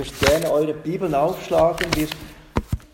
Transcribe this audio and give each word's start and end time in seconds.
dürft 0.00 0.18
gerne 0.20 0.50
eure 0.50 0.72
Bibeln 0.72 1.14
aufschlagen. 1.14 1.86
Wir 1.94 2.08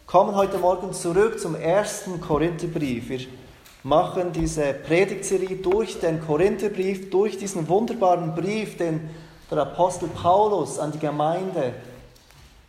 kommen 0.06 0.34
heute 0.34 0.58
Morgen 0.58 0.92
zurück 0.92 1.38
zum 1.38 1.54
ersten 1.54 2.20
Korintherbrief. 2.20 3.08
Wir 3.08 3.20
machen 3.84 4.32
diese 4.32 4.72
Predigtserie 4.72 5.54
durch 5.54 6.00
den 6.00 6.20
Korintherbrief, 6.20 7.08
durch 7.10 7.38
diesen 7.38 7.68
wunderbaren 7.68 8.34
Brief, 8.34 8.76
den 8.76 9.08
der 9.48 9.58
Apostel 9.58 10.08
Paulus 10.08 10.80
an 10.80 10.90
die 10.90 10.98
Gemeinde 10.98 11.74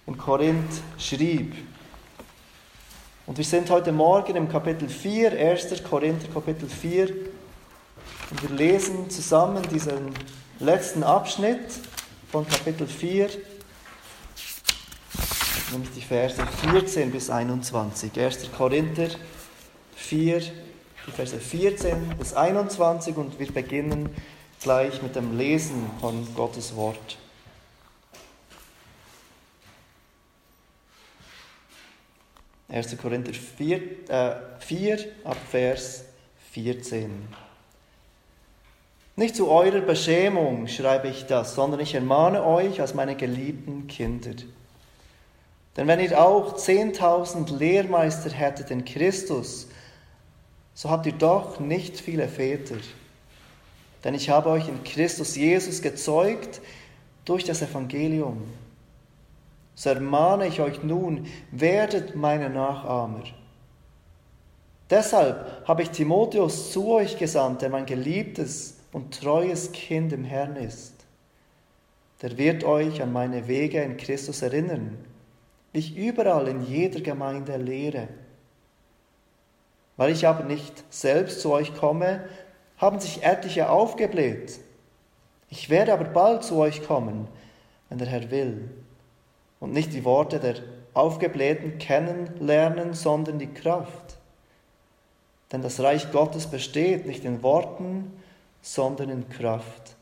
in 0.05 0.15
Korinth 0.19 0.83
schrieb. 0.99 1.55
Und 3.25 3.39
wir 3.39 3.45
sind 3.45 3.71
heute 3.71 3.91
Morgen 3.91 4.35
im 4.35 4.47
Kapitel 4.49 4.87
4, 4.87 5.31
1. 5.31 5.83
Korinther 5.83 6.27
Kapitel 6.31 6.69
4. 6.69 7.09
Und 8.29 8.43
wir 8.43 8.55
lesen 8.55 9.09
zusammen 9.09 9.63
diesen 9.67 10.13
letzten 10.59 11.01
Abschnitt 11.01 11.71
von 12.31 12.47
Kapitel 12.47 12.85
4, 12.85 13.29
nämlich 15.71 15.91
die 15.91 16.01
Verse 16.01 16.45
14 16.71 17.11
bis 17.11 17.29
21. 17.29 18.19
1. 18.19 18.51
Korinther 18.51 19.09
4, 19.95 20.39
die 20.39 21.11
Verse 21.11 21.39
14 21.39 22.15
bis 22.17 22.33
21 22.33 23.15
und 23.17 23.39
wir 23.39 23.51
beginnen 23.51 24.09
gleich 24.61 25.01
mit 25.01 25.15
dem 25.15 25.37
Lesen 25.37 25.89
von 25.99 26.27
Gottes 26.35 26.75
Wort. 26.75 27.17
1. 32.69 32.97
Korinther 32.97 33.33
4, 33.33 34.09
äh, 34.09 34.35
4 34.59 34.99
ab 35.23 35.37
Vers 35.49 36.03
14. 36.51 37.27
Nicht 39.15 39.35
zu 39.35 39.49
eurer 39.49 39.79
Beschämung 39.79 40.67
schreibe 40.67 41.07
ich 41.07 41.25
das, 41.25 41.55
sondern 41.55 41.79
ich 41.79 41.95
ermahne 41.95 42.43
euch 42.43 42.81
als 42.81 42.93
meine 42.93 43.15
geliebten 43.15 43.87
Kinder. 43.87 44.35
Denn 45.77 45.87
wenn 45.87 45.99
ihr 45.99 46.19
auch 46.19 46.57
10.000 46.57 47.55
Lehrmeister 47.55 48.31
hättet 48.31 48.71
in 48.71 48.83
Christus, 48.83 49.67
so 50.73 50.89
habt 50.89 51.05
ihr 51.05 51.13
doch 51.13 51.59
nicht 51.59 51.99
viele 51.99 52.27
Väter. 52.27 52.77
Denn 54.03 54.15
ich 54.15 54.29
habe 54.29 54.49
euch 54.49 54.67
in 54.67 54.83
Christus 54.83 55.35
Jesus 55.35 55.81
gezeugt 55.81 56.59
durch 57.23 57.43
das 57.43 57.61
Evangelium 57.61 58.41
so 59.77 59.91
ermahne 59.91 60.47
ich 60.47 60.59
euch 60.59 60.81
nun, 60.81 61.27
werdet 61.51 62.15
meine 62.15 62.49
Nachahmer. 62.49 63.23
Deshalb 64.89 65.67
habe 65.67 65.83
ich 65.83 65.91
Timotheus 65.91 66.71
zu 66.71 66.93
euch 66.93 67.19
gesandt, 67.19 67.61
der 67.61 67.69
mein 67.69 67.85
geliebtes 67.85 68.77
und 68.91 69.21
treues 69.21 69.71
Kind 69.73 70.13
im 70.13 70.23
Herrn 70.23 70.55
ist. 70.55 70.93
Der 72.23 72.39
wird 72.39 72.63
euch 72.63 73.03
an 73.03 73.13
meine 73.13 73.47
Wege 73.47 73.79
in 73.83 73.97
Christus 73.97 74.41
erinnern, 74.41 74.97
ich 75.73 75.95
überall 75.95 76.47
in 76.47 76.65
jeder 76.65 77.01
Gemeinde 77.01 77.57
lehre. 77.57 78.07
Weil 79.95 80.11
ich 80.11 80.27
aber 80.27 80.43
nicht 80.43 80.83
selbst 80.89 81.41
zu 81.41 81.51
euch 81.51 81.75
komme, 81.75 82.27
haben 82.77 82.99
sich 82.99 83.23
etliche 83.23 83.69
aufgebläht. 83.69 84.59
Ich 85.49 85.69
werde 85.69 85.93
aber 85.93 86.05
bald 86.05 86.43
zu 86.43 86.57
euch 86.57 86.85
kommen, 86.85 87.27
wenn 87.89 87.97
der 87.97 88.07
Herr 88.07 88.29
will 88.29 88.69
und 89.59 89.73
nicht 89.73 89.93
die 89.93 90.05
Worte 90.05 90.39
der 90.39 90.55
Aufgeblähten 90.93 91.77
kennenlernen, 91.77 92.93
sondern 92.93 93.39
die 93.39 93.53
Kraft. 93.53 94.17
Denn 95.51 95.61
das 95.61 95.79
Reich 95.79 96.11
Gottes 96.11 96.47
besteht 96.47 97.05
nicht 97.05 97.23
in 97.23 97.41
Worten, 97.43 98.11
sondern 98.61 99.09
in 99.09 99.29
Kraft. 99.29 99.95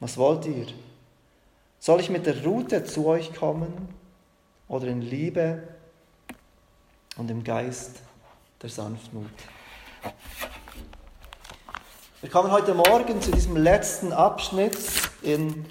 Was 0.00 0.16
wollt 0.16 0.46
ihr? 0.46 0.66
Soll 1.80 2.00
ich 2.00 2.10
mit 2.10 2.26
der 2.26 2.44
Rute 2.44 2.84
zu 2.84 3.06
euch 3.06 3.32
kommen 3.34 3.88
oder 4.66 4.88
in 4.88 5.00
Liebe 5.00 5.62
und 7.16 7.30
im 7.30 7.44
Geist 7.44 7.92
der 8.60 8.68
Sanftmut? 8.68 9.30
Wir 12.20 12.30
kommen 12.30 12.50
heute 12.50 12.74
Morgen 12.74 13.22
zu 13.22 13.30
diesem 13.30 13.56
letzten 13.56 14.12
Abschnitt 14.12 14.76
in 15.22 15.66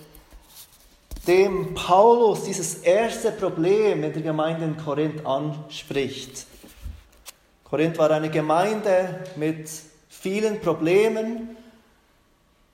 dem 1.27 1.73
Paulus 1.73 2.45
dieses 2.45 2.75
erste 2.75 3.33
Problem 3.33 4.01
in 4.01 4.13
der 4.13 4.21
Gemeinde 4.21 4.63
in 4.63 4.77
Korinth 4.77 5.25
anspricht. 5.25 6.47
Korinth 7.65 7.97
war 7.97 8.11
eine 8.11 8.29
Gemeinde 8.29 9.25
mit 9.35 9.69
vielen 10.07 10.61
Problemen. 10.61 11.56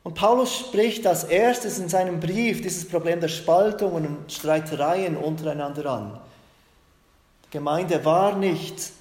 Und 0.04 0.16
Paulus 0.16 0.54
spricht 0.60 1.08
als 1.08 1.24
erstes 1.24 1.80
in 1.80 1.88
seinem 1.88 2.20
Brief 2.20 2.62
dieses 2.62 2.88
Problem 2.88 3.22
der 3.22 3.30
Spaltungen 3.30 4.06
und 4.06 4.32
Streitereien 4.32 5.16
untereinander 5.16 5.86
an. 5.86 6.20
Die 7.46 7.52
Gemeinde 7.52 8.04
war 8.04 8.36
nicht 8.36 8.92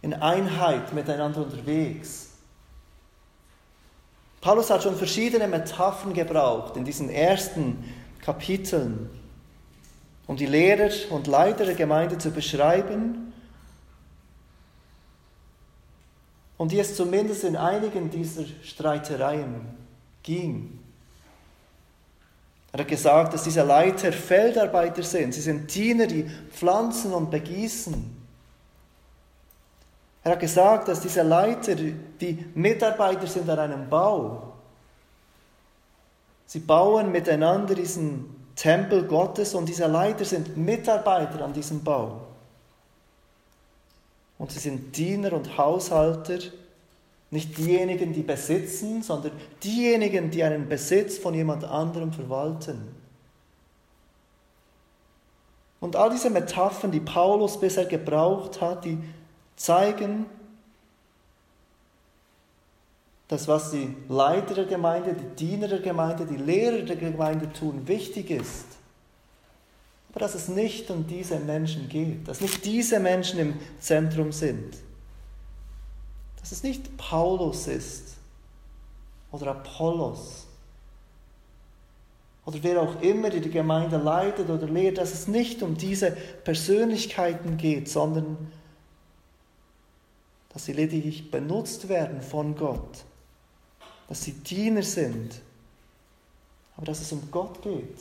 in 0.00 0.14
Einheit 0.14 0.94
miteinander 0.94 1.42
unterwegs. 1.42 2.30
Paulus 4.40 4.70
hat 4.70 4.84
schon 4.84 4.96
verschiedene 4.96 5.48
Metaphern 5.48 6.14
gebraucht 6.14 6.76
in 6.76 6.84
diesen 6.84 7.10
ersten 7.10 7.84
Kapiteln, 8.22 9.10
um 10.26 10.36
die 10.36 10.46
Lehrer 10.46 10.90
und 11.10 11.26
Leiter 11.26 11.64
der 11.66 11.74
Gemeinde 11.74 12.16
zu 12.16 12.30
beschreiben, 12.30 13.32
um 16.56 16.68
die 16.68 16.78
es 16.78 16.96
zumindest 16.96 17.44
in 17.44 17.56
einigen 17.56 18.10
dieser 18.10 18.44
Streitereien 18.62 19.85
ging. 20.26 20.78
Er 22.72 22.80
hat 22.80 22.88
gesagt, 22.88 23.32
dass 23.32 23.44
diese 23.44 23.62
Leiter 23.62 24.12
Feldarbeiter 24.12 25.02
sind. 25.02 25.32
Sie 25.32 25.40
sind 25.40 25.74
Diener, 25.74 26.06
die 26.06 26.28
pflanzen 26.50 27.14
und 27.14 27.30
begießen. 27.30 28.14
Er 30.22 30.32
hat 30.32 30.40
gesagt, 30.40 30.88
dass 30.88 31.00
diese 31.00 31.22
Leiter 31.22 31.74
die 31.76 32.44
Mitarbeiter 32.54 33.26
sind 33.26 33.48
an 33.48 33.60
einem 33.60 33.88
Bau. 33.88 34.52
Sie 36.46 36.58
bauen 36.58 37.10
miteinander 37.10 37.74
diesen 37.74 38.50
Tempel 38.56 39.04
Gottes 39.04 39.54
und 39.54 39.68
diese 39.68 39.86
Leiter 39.86 40.24
sind 40.24 40.56
Mitarbeiter 40.56 41.44
an 41.44 41.52
diesem 41.52 41.82
Bau. 41.82 42.22
Und 44.38 44.50
sie 44.52 44.58
sind 44.58 44.96
Diener 44.96 45.32
und 45.32 45.56
Haushalter, 45.56 46.38
nicht 47.36 47.56
diejenigen, 47.58 48.12
die 48.12 48.22
besitzen, 48.22 49.02
sondern 49.02 49.32
diejenigen, 49.62 50.30
die 50.30 50.42
einen 50.42 50.68
Besitz 50.68 51.18
von 51.18 51.34
jemand 51.34 51.64
anderem 51.64 52.12
verwalten. 52.12 52.88
Und 55.80 55.94
all 55.94 56.10
diese 56.10 56.30
Metaphern, 56.30 56.90
die 56.90 57.00
Paulus 57.00 57.60
bisher 57.60 57.84
gebraucht 57.84 58.60
hat, 58.60 58.84
die 58.84 58.98
zeigen, 59.54 60.26
dass 63.28 63.46
was 63.46 63.70
die 63.70 63.94
Leiter 64.08 64.54
der 64.54 64.64
Gemeinde, 64.66 65.14
die 65.14 65.46
Diener 65.46 65.68
der 65.68 65.80
Gemeinde, 65.80 66.26
die 66.26 66.36
Lehrer 66.36 66.82
der 66.82 66.96
Gemeinde 66.96 67.52
tun, 67.52 67.86
wichtig 67.86 68.30
ist. 68.30 68.66
Aber 70.10 70.20
dass 70.20 70.34
es 70.34 70.48
nicht 70.48 70.90
um 70.90 71.06
diese 71.06 71.38
Menschen 71.38 71.88
geht, 71.88 72.26
dass 72.26 72.40
nicht 72.40 72.64
diese 72.64 72.98
Menschen 73.00 73.38
im 73.38 73.54
Zentrum 73.78 74.32
sind. 74.32 74.76
Dass 76.46 76.52
es 76.52 76.62
nicht 76.62 76.96
Paulus 76.96 77.66
ist 77.66 78.18
oder 79.32 79.48
Apollos 79.48 80.46
oder 82.44 82.58
wer 82.62 82.80
auch 82.80 83.02
immer, 83.02 83.30
die 83.30 83.40
die 83.40 83.50
Gemeinde 83.50 83.96
leitet 83.96 84.48
oder 84.48 84.68
lehrt, 84.68 84.98
dass 84.98 85.12
es 85.12 85.26
nicht 85.26 85.64
um 85.64 85.76
diese 85.76 86.12
Persönlichkeiten 86.12 87.56
geht, 87.56 87.88
sondern 87.88 88.52
dass 90.50 90.66
sie 90.66 90.72
lediglich 90.72 91.32
benutzt 91.32 91.88
werden 91.88 92.22
von 92.22 92.54
Gott 92.54 93.04
dass 94.08 94.22
sie 94.22 94.32
Diener 94.34 94.84
sind, 94.84 95.40
aber 96.76 96.86
dass 96.86 97.00
es 97.00 97.10
um 97.10 97.28
Gott 97.30 97.60
geht 97.60 97.98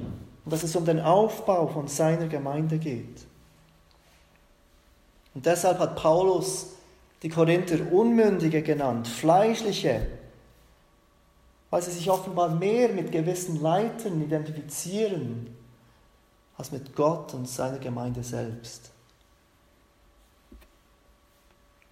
und 0.00 0.52
dass 0.52 0.64
es 0.64 0.74
um 0.74 0.84
den 0.84 0.98
Aufbau 0.98 1.68
von 1.68 1.86
seiner 1.86 2.26
Gemeinde 2.26 2.78
geht. 2.78 3.24
Und 5.32 5.46
deshalb 5.46 5.78
hat 5.78 5.94
Paulus 5.94 6.75
die 7.22 7.28
Korinther 7.28 7.92
Unmündige 7.92 8.62
genannt, 8.62 9.08
Fleischliche, 9.08 10.06
weil 11.70 11.82
sie 11.82 11.90
sich 11.90 12.10
offenbar 12.10 12.54
mehr 12.54 12.88
mit 12.90 13.10
gewissen 13.10 13.60
Leitern 13.60 14.22
identifizieren 14.22 15.54
als 16.56 16.72
mit 16.72 16.94
Gott 16.94 17.34
und 17.34 17.48
seiner 17.48 17.78
Gemeinde 17.78 18.22
selbst. 18.22 18.90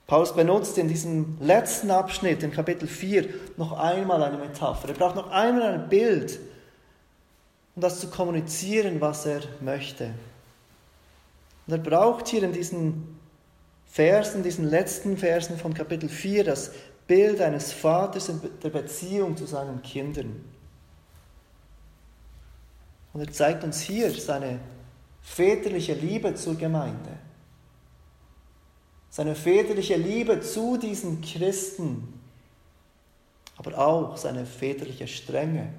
Paulus 0.06 0.34
benutzt 0.34 0.76
in 0.76 0.88
diesem 0.88 1.38
letzten 1.40 1.90
Abschnitt, 1.90 2.42
in 2.42 2.50
Kapitel 2.50 2.86
4, 2.86 3.26
noch 3.56 3.72
einmal 3.72 4.22
eine 4.22 4.36
Metapher. 4.36 4.88
Er 4.88 4.94
braucht 4.94 5.16
noch 5.16 5.30
einmal 5.30 5.74
ein 5.74 5.88
Bild, 5.88 6.38
um 7.74 7.82
das 7.82 8.00
zu 8.00 8.08
kommunizieren, 8.08 9.00
was 9.00 9.24
er 9.24 9.40
möchte. 9.60 10.10
Und 11.66 11.72
er 11.72 11.78
braucht 11.78 12.28
hier 12.28 12.42
in 12.42 12.52
diesen 12.52 13.13
Versen, 13.94 14.42
diesen 14.42 14.68
letzten 14.68 15.16
Versen 15.16 15.56
von 15.56 15.72
Kapitel 15.72 16.08
4, 16.08 16.42
das 16.42 16.72
Bild 17.06 17.40
eines 17.40 17.72
Vaters 17.72 18.28
in 18.28 18.40
der 18.60 18.70
Beziehung 18.70 19.36
zu 19.36 19.46
seinen 19.46 19.82
Kindern. 19.82 20.44
Und 23.12 23.20
er 23.20 23.30
zeigt 23.30 23.62
uns 23.62 23.80
hier 23.80 24.10
seine 24.10 24.58
väterliche 25.22 25.94
Liebe 25.94 26.34
zur 26.34 26.56
Gemeinde. 26.56 27.12
Seine 29.10 29.36
väterliche 29.36 29.94
Liebe 29.94 30.40
zu 30.40 30.76
diesen 30.76 31.20
Christen, 31.20 32.20
aber 33.56 33.78
auch 33.78 34.16
seine 34.16 34.44
väterliche 34.44 35.06
Strenge. 35.06 35.72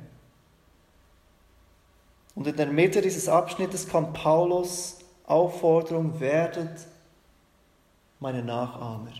Und 2.33 2.47
in 2.47 2.55
der 2.55 2.67
Mitte 2.67 3.01
dieses 3.01 3.27
Abschnittes 3.27 3.89
kommt 3.89 4.13
Paulus 4.13 4.99
Aufforderung, 5.25 6.17
werdet 6.21 6.94
meine 8.19 8.43
Nachahmer. 8.43 9.11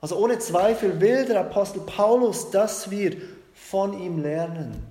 Also 0.00 0.16
ohne 0.16 0.38
Zweifel 0.38 1.00
will 1.00 1.24
der 1.26 1.40
Apostel 1.40 1.80
Paulus, 1.80 2.50
dass 2.50 2.90
wir 2.90 3.16
von 3.54 3.98
ihm 4.00 4.22
lernen. 4.22 4.86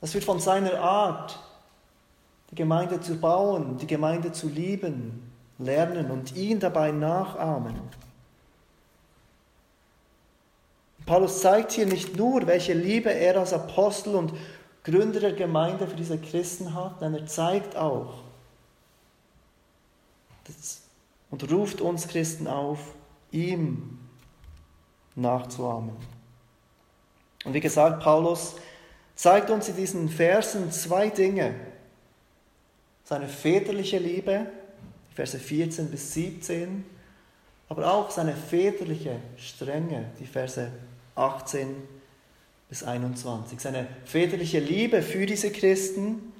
Dass 0.00 0.14
wir 0.14 0.22
von 0.22 0.40
seiner 0.40 0.78
Art, 0.80 1.38
die 2.50 2.54
Gemeinde 2.54 3.00
zu 3.00 3.16
bauen, 3.18 3.76
die 3.78 3.86
Gemeinde 3.86 4.32
zu 4.32 4.48
lieben, 4.48 5.30
lernen 5.58 6.10
und 6.10 6.34
ihn 6.36 6.60
dabei 6.60 6.90
nachahmen. 6.90 7.74
Paulus 11.06 11.40
zeigt 11.40 11.72
hier 11.72 11.86
nicht 11.86 12.16
nur, 12.16 12.46
welche 12.46 12.72
Liebe 12.72 13.12
er 13.12 13.38
als 13.38 13.52
Apostel 13.52 14.14
und 14.14 14.32
Gründer 14.84 15.20
der 15.20 15.32
Gemeinde 15.32 15.86
für 15.86 15.96
diese 15.96 16.18
Christen 16.18 16.74
hat, 16.74 17.00
sondern 17.00 17.22
er 17.22 17.26
zeigt 17.26 17.76
auch 17.76 18.23
und 21.30 21.50
ruft 21.50 21.80
uns 21.80 22.08
Christen 22.08 22.46
auf, 22.46 22.78
ihm 23.30 23.98
nachzuahmen. 25.16 25.96
Und 27.44 27.54
wie 27.54 27.60
gesagt, 27.60 28.02
Paulus 28.02 28.56
zeigt 29.14 29.50
uns 29.50 29.68
in 29.68 29.76
diesen 29.76 30.08
Versen 30.08 30.70
zwei 30.72 31.08
Dinge. 31.08 31.54
Seine 33.04 33.28
väterliche 33.28 33.98
Liebe, 33.98 34.46
Verse 35.14 35.38
14 35.38 35.90
bis 35.90 36.14
17, 36.14 36.84
aber 37.68 37.92
auch 37.92 38.10
seine 38.10 38.34
väterliche 38.34 39.20
Strenge, 39.36 40.06
die 40.18 40.26
Verse 40.26 40.70
18 41.14 41.76
bis 42.68 42.82
21. 42.82 43.60
Seine 43.60 43.86
väterliche 44.04 44.58
Liebe 44.58 45.02
für 45.02 45.26
diese 45.26 45.52
Christen, 45.52 46.32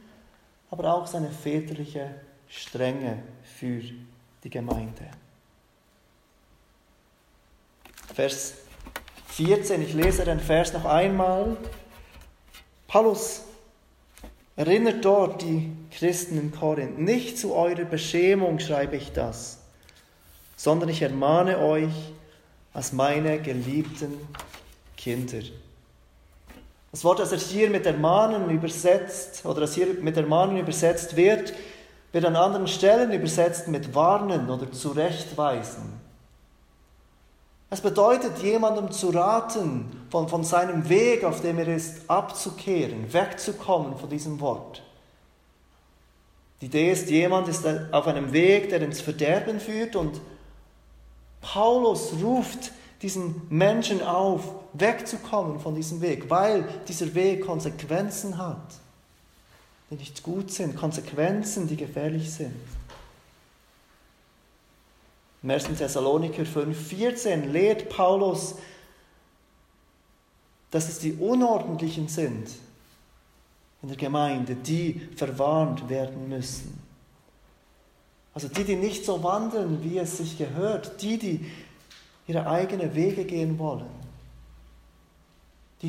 aber 0.70 0.94
auch 0.94 1.06
seine 1.06 1.30
väterliche 1.30 2.14
Strenge 2.48 3.22
für 3.64 3.94
die 4.42 4.50
Gemeinde. 4.50 5.08
Vers 8.14 8.54
14, 9.28 9.82
ich 9.82 9.94
lese 9.94 10.24
den 10.24 10.38
Vers 10.38 10.74
noch 10.74 10.84
einmal. 10.84 11.56
Paulus 12.86 13.42
erinnert 14.56 15.02
dort 15.02 15.40
die 15.40 15.72
Christen 15.90 16.38
in 16.38 16.52
Korinth. 16.52 16.98
Nicht 16.98 17.38
zu 17.38 17.54
eurer 17.54 17.86
Beschämung 17.86 18.58
schreibe 18.58 18.96
ich 18.96 19.12
das, 19.12 19.60
sondern 20.56 20.90
ich 20.90 21.00
ermahne 21.00 21.58
euch 21.58 22.12
als 22.74 22.92
meine 22.92 23.40
geliebten 23.40 24.12
Kinder. 24.98 25.42
Das 26.92 27.02
Wort, 27.02 27.18
das 27.18 27.32
er 27.32 27.38
hier 27.38 27.70
mit 27.70 27.86
ermahnen 27.86 28.50
übersetzt, 28.50 29.46
oder 29.46 29.62
das 29.62 29.74
hier 29.74 29.86
mit 29.94 30.16
ermahnen 30.18 30.58
übersetzt 30.58 31.16
wird, 31.16 31.54
wird 32.14 32.26
an 32.26 32.36
anderen 32.36 32.68
Stellen 32.68 33.12
übersetzt 33.12 33.66
mit 33.66 33.92
warnen 33.92 34.48
oder 34.48 34.70
zurechtweisen. 34.70 35.82
Es 37.70 37.80
bedeutet, 37.80 38.38
jemandem 38.38 38.92
zu 38.92 39.10
raten, 39.10 40.06
von, 40.10 40.28
von 40.28 40.44
seinem 40.44 40.88
Weg, 40.88 41.24
auf 41.24 41.40
dem 41.40 41.58
er 41.58 41.66
ist, 41.66 42.08
abzukehren, 42.08 43.12
wegzukommen 43.12 43.96
von 43.98 44.08
diesem 44.08 44.38
Wort. 44.38 44.80
Die 46.60 46.66
Idee 46.66 46.92
ist, 46.92 47.10
jemand 47.10 47.48
ist 47.48 47.66
auf 47.90 48.06
einem 48.06 48.32
Weg, 48.32 48.68
der 48.68 48.80
ins 48.80 49.00
Verderben 49.00 49.58
führt 49.58 49.96
und 49.96 50.20
Paulus 51.40 52.12
ruft 52.22 52.70
diesen 53.02 53.42
Menschen 53.50 54.00
auf, 54.04 54.54
wegzukommen 54.72 55.58
von 55.58 55.74
diesem 55.74 56.00
Weg, 56.00 56.30
weil 56.30 56.64
dieser 56.86 57.12
Weg 57.16 57.44
Konsequenzen 57.44 58.38
hat, 58.38 58.83
die 59.90 59.96
nicht 59.96 60.22
gut 60.22 60.50
sind, 60.50 60.76
Konsequenzen, 60.76 61.68
die 61.68 61.76
gefährlich 61.76 62.30
sind. 62.30 62.54
Im 65.42 65.50
1. 65.50 65.64
Thessaloniker 65.76 66.42
5,14 66.42 67.46
lehrt 67.46 67.90
Paulus, 67.90 68.54
dass 70.70 70.88
es 70.88 70.98
die 70.98 71.12
Unordentlichen 71.12 72.08
sind 72.08 72.48
in 73.82 73.88
der 73.88 73.98
Gemeinde, 73.98 74.54
die 74.54 75.02
verwarnt 75.14 75.88
werden 75.90 76.28
müssen. 76.30 76.82
Also 78.32 78.48
die, 78.48 78.64
die 78.64 78.76
nicht 78.76 79.04
so 79.04 79.22
wandeln, 79.22 79.84
wie 79.84 79.98
es 79.98 80.16
sich 80.16 80.38
gehört, 80.38 81.02
die, 81.02 81.18
die 81.18 81.46
ihre 82.26 82.46
eigenen 82.46 82.94
Wege 82.94 83.24
gehen 83.24 83.58
wollen, 83.58 83.84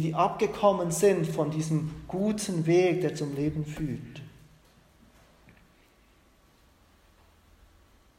die, 0.02 0.14
abgekommen 0.14 0.92
sind 0.92 1.28
von 1.28 1.52
diesem 1.52 1.92
guten 2.08 2.66
Weg, 2.66 3.02
der 3.02 3.16
zum 3.16 3.36
Leben 3.36 3.66
führt. 3.66 4.22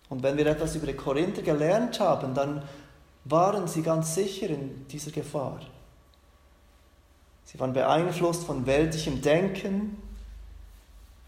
Und 0.09 0.23
wenn 0.23 0.37
wir 0.37 0.47
etwas 0.47 0.77
über 0.77 0.87
die 0.87 0.95
Korinther 0.95 1.43
gelernt 1.43 2.01
haben, 2.01 2.35
dann 2.35 2.63
waren 3.25 3.67
sie 3.67 3.83
ganz 3.83 4.15
sicher 4.15 4.49
in 4.49 4.87
dieser 4.89 5.11
Gefahr. 5.11 5.61
Sie 7.45 7.59
waren 7.59 7.73
beeinflusst 7.73 8.45
von 8.45 8.67
weltlichem 8.67 9.21
Denken, 9.21 10.01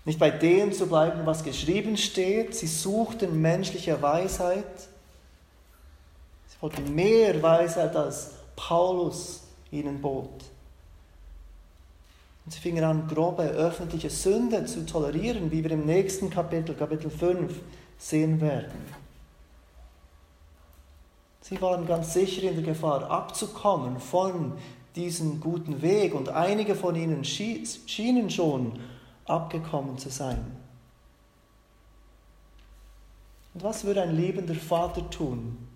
nicht 0.04 0.18
bei 0.18 0.30
dem 0.30 0.72
zu 0.72 0.86
bleiben, 0.86 1.26
was 1.26 1.44
geschrieben 1.44 1.96
steht. 1.96 2.54
Sie 2.54 2.66
suchten 2.66 3.42
menschliche 3.42 4.00
Weisheit. 4.00 4.88
Sie 6.46 6.62
wollten 6.62 6.94
mehr 6.94 7.42
Weisheit, 7.42 7.94
als 7.94 8.30
Paulus 8.56 9.47
ihnen 9.70 10.00
bot. 10.00 10.44
Und 12.44 12.52
sie 12.52 12.60
fingen 12.60 12.84
an, 12.84 13.06
grobe 13.08 13.42
öffentliche 13.42 14.08
Sünde 14.08 14.64
zu 14.64 14.86
tolerieren, 14.86 15.50
wie 15.50 15.62
wir 15.62 15.70
im 15.70 15.84
nächsten 15.84 16.30
Kapitel, 16.30 16.74
Kapitel 16.74 17.10
5, 17.10 17.54
sehen 17.98 18.40
werden. 18.40 18.86
Sie 21.42 21.60
waren 21.60 21.86
ganz 21.86 22.14
sicher 22.14 22.48
in 22.48 22.56
der 22.56 22.64
Gefahr, 22.64 23.10
abzukommen 23.10 24.00
von 24.00 24.52
diesem 24.96 25.40
guten 25.40 25.82
Weg 25.82 26.14
und 26.14 26.28
einige 26.28 26.74
von 26.74 26.96
ihnen 26.96 27.24
schienen 27.24 28.30
schon 28.30 28.78
abgekommen 29.26 29.98
zu 29.98 30.08
sein. 30.08 30.44
Und 33.54 33.62
was 33.62 33.84
würde 33.84 34.02
ein 34.02 34.16
liebender 34.16 34.54
Vater 34.54 35.08
tun, 35.10 35.67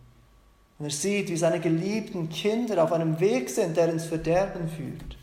wenn 0.83 0.89
er 0.89 0.97
sieht, 0.97 1.29
wie 1.29 1.37
seine 1.37 1.61
geliebten 1.61 2.29
Kinder 2.29 2.83
auf 2.83 2.91
einem 2.91 3.21
Weg 3.21 3.49
sind, 3.49 3.77
der 3.77 3.89
ins 3.89 4.07
Verderben 4.07 4.69
führt? 4.69 5.17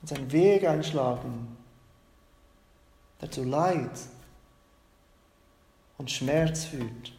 Und 0.00 0.08
seinen 0.08 0.30
Weg 0.30 0.64
einschlagen, 0.64 1.56
der 3.20 3.32
zu 3.32 3.42
Leid 3.42 3.90
und 5.96 6.08
Schmerz 6.08 6.66
führt. 6.66 7.12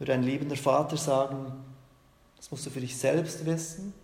Würde 0.00 0.14
ein 0.14 0.24
liebender 0.24 0.56
Vater 0.56 0.96
sagen, 0.96 1.52
das 2.36 2.50
musst 2.50 2.66
du 2.66 2.70
für 2.70 2.80
dich 2.80 2.98
selbst 2.98 3.46
wissen. 3.46 3.94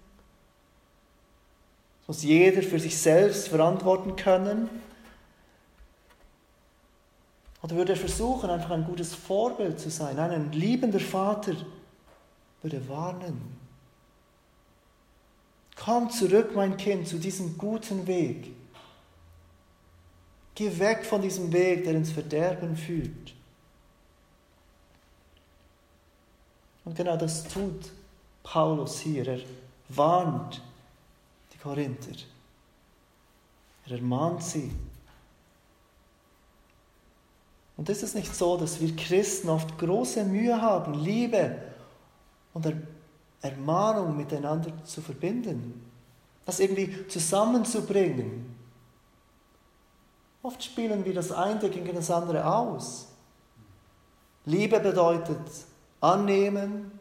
Das 1.98 2.06
muss 2.06 2.22
jeder 2.22 2.62
für 2.62 2.78
sich 2.78 2.96
selbst 2.96 3.48
verantworten 3.48 4.14
können. 4.14 4.70
Oder 7.62 7.76
würde 7.76 7.92
er 7.92 7.98
versuchen, 7.98 8.50
einfach 8.50 8.70
ein 8.70 8.84
gutes 8.84 9.14
Vorbild 9.14 9.80
zu 9.80 9.90
sein? 9.90 10.18
ein 10.18 10.52
liebender 10.52 11.00
Vater 11.00 11.54
würde 12.62 12.88
warnen. 12.88 13.56
Komm 15.76 16.10
zurück, 16.10 16.52
mein 16.54 16.76
Kind, 16.76 17.06
zu 17.06 17.18
diesem 17.18 17.56
guten 17.58 18.06
Weg. 18.06 18.50
Geh 20.54 20.78
weg 20.78 21.04
von 21.04 21.20
diesem 21.20 21.52
Weg, 21.52 21.84
der 21.84 21.94
ins 21.94 22.12
Verderben 22.12 22.76
führt. 22.76 23.34
Und 26.84 26.96
genau 26.96 27.16
das 27.16 27.44
tut 27.44 27.92
Paulus 28.42 29.00
hier. 29.00 29.26
Er 29.26 29.40
warnt 29.88 30.62
die 31.52 31.58
Korinther. 31.58 32.16
Er 33.86 33.96
ermahnt 33.96 34.42
sie. 34.42 34.70
Und 37.76 37.88
ist 37.88 38.02
es 38.02 38.14
nicht 38.14 38.34
so, 38.34 38.56
dass 38.56 38.80
wir 38.80 38.94
Christen 38.96 39.48
oft 39.48 39.78
große 39.78 40.24
Mühe 40.24 40.60
haben, 40.60 40.94
Liebe 40.94 41.56
und 42.54 42.72
Ermahnung 43.42 44.16
miteinander 44.16 44.72
zu 44.84 45.02
verbinden? 45.02 45.84
Das 46.44 46.60
irgendwie 46.60 47.06
zusammenzubringen? 47.08 48.56
Oft 50.42 50.62
spielen 50.62 51.04
wir 51.04 51.12
das 51.12 51.32
eine 51.32 51.68
gegen 51.68 51.94
das 51.94 52.10
andere 52.10 52.46
aus. 52.46 53.08
Liebe 54.44 54.78
bedeutet 54.78 55.40
annehmen, 56.00 56.92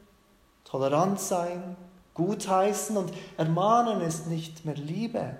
tolerant 0.63 1.19
sein, 1.19 1.77
gutheißen 2.15 2.97
und 2.97 3.13
ermahnen 3.37 4.01
ist 4.01 4.27
nicht 4.27 4.65
mehr 4.65 4.75
Liebe. 4.75 5.37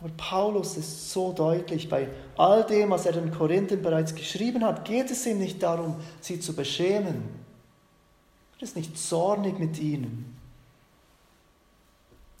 Aber 0.00 0.10
Paulus 0.16 0.78
ist 0.78 1.12
so 1.12 1.32
deutlich, 1.32 1.88
bei 1.88 2.08
all 2.36 2.64
dem, 2.64 2.90
was 2.90 3.04
er 3.04 3.12
den 3.12 3.30
Korinthern 3.30 3.82
bereits 3.82 4.14
geschrieben 4.14 4.64
hat, 4.64 4.86
geht 4.86 5.10
es 5.10 5.26
ihm 5.26 5.38
nicht 5.38 5.62
darum, 5.62 5.96
sie 6.20 6.40
zu 6.40 6.54
beschämen. 6.54 7.28
Er 8.58 8.62
ist 8.62 8.76
nicht 8.76 8.98
zornig 8.98 9.58
mit 9.58 9.78
ihnen. 9.78 10.36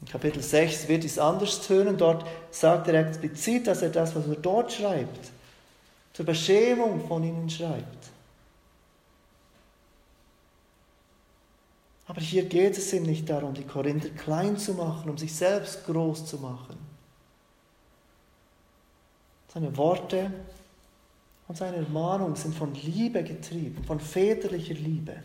In 0.00 0.08
Kapitel 0.08 0.42
6 0.42 0.88
wird 0.88 1.04
es 1.04 1.18
anders 1.18 1.66
tönen. 1.66 1.98
Dort 1.98 2.24
sagt 2.50 2.88
er 2.88 3.06
explizit, 3.06 3.66
dass 3.66 3.82
er 3.82 3.90
das, 3.90 4.16
was 4.16 4.26
er 4.26 4.36
dort 4.36 4.72
schreibt, 4.72 5.30
zur 6.14 6.24
Beschämung 6.24 7.06
von 7.06 7.22
ihnen 7.22 7.50
schreibt. 7.50 8.08
Aber 12.06 12.22
hier 12.22 12.46
geht 12.46 12.76
es 12.76 12.92
ihm 12.94 13.04
nicht 13.04 13.28
darum, 13.28 13.52
die 13.52 13.64
Korinther 13.64 14.08
klein 14.08 14.56
zu 14.56 14.72
machen, 14.74 15.10
um 15.10 15.18
sich 15.18 15.34
selbst 15.34 15.84
groß 15.86 16.26
zu 16.26 16.38
machen. 16.38 16.79
Seine 19.52 19.76
Worte 19.76 20.30
und 21.48 21.56
seine 21.56 21.78
Ermahnung 21.78 22.36
sind 22.36 22.54
von 22.54 22.72
Liebe 22.74 23.22
getrieben, 23.24 23.82
von 23.84 23.98
väterlicher 23.98 24.74
Liebe. 24.74 25.16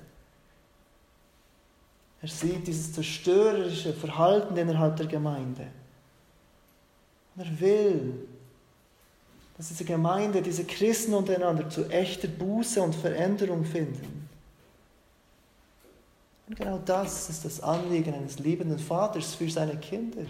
Er 2.22 2.28
sieht 2.28 2.66
dieses 2.66 2.94
zerstörerische 2.94 3.94
Verhalten 3.94 4.58
innerhalb 4.58 4.98
der 4.98 5.06
Gemeinde. 5.06 5.68
Und 7.36 7.46
er 7.46 7.60
will, 7.60 8.28
dass 9.58 9.68
diese 9.68 9.86
Gemeinde, 9.86 10.42
diese 10.42 10.66
Christen 10.66 11.14
untereinander 11.14 11.70
zu 11.70 11.88
echter 11.90 12.28
Buße 12.28 12.82
und 12.82 12.96
Veränderung 12.96 13.64
finden. 13.64 14.28
Und 16.48 16.56
genau 16.58 16.80
das 16.84 17.30
ist 17.30 17.46
das 17.46 17.62
Anliegen 17.62 18.14
eines 18.14 18.40
liebenden 18.40 18.80
Vaters 18.80 19.36
für 19.36 19.50
seine 19.50 19.78
Kinder. 19.78 20.26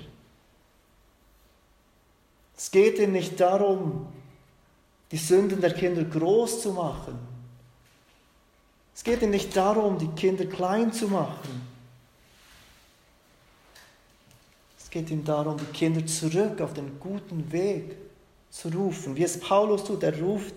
Es 2.58 2.72
geht 2.72 3.00
ihm 3.00 3.12
nicht 3.12 3.40
darum, 3.40 4.08
die 5.12 5.18
Sünden 5.18 5.62
der 5.62 5.74
Kinder 5.74 6.04
groß 6.04 6.62
zu 6.62 6.72
machen. 6.72 7.18
Es 8.94 9.04
geht 9.04 9.22
ihm 9.22 9.30
nicht 9.30 9.56
darum, 9.56 9.98
die 9.98 10.08
Kinder 10.10 10.46
klein 10.46 10.94
zu 10.94 11.08
machen. 11.08 11.62
Es 14.80 14.90
geht 14.90 15.10
ihm 15.10 15.26
darum, 15.26 15.58
die 15.58 15.66
Kinder 15.78 16.06
zurück 16.06 16.62
auf 16.62 16.74
den 16.74 17.00
guten 17.00 17.52
Weg 17.52 17.98
zu 18.50 18.70
rufen, 18.70 19.16
wie 19.18 19.24
es 19.24 19.38
Paulus 19.40 19.84
tut. 19.84 20.02
Er 20.04 20.18
ruft 20.18 20.56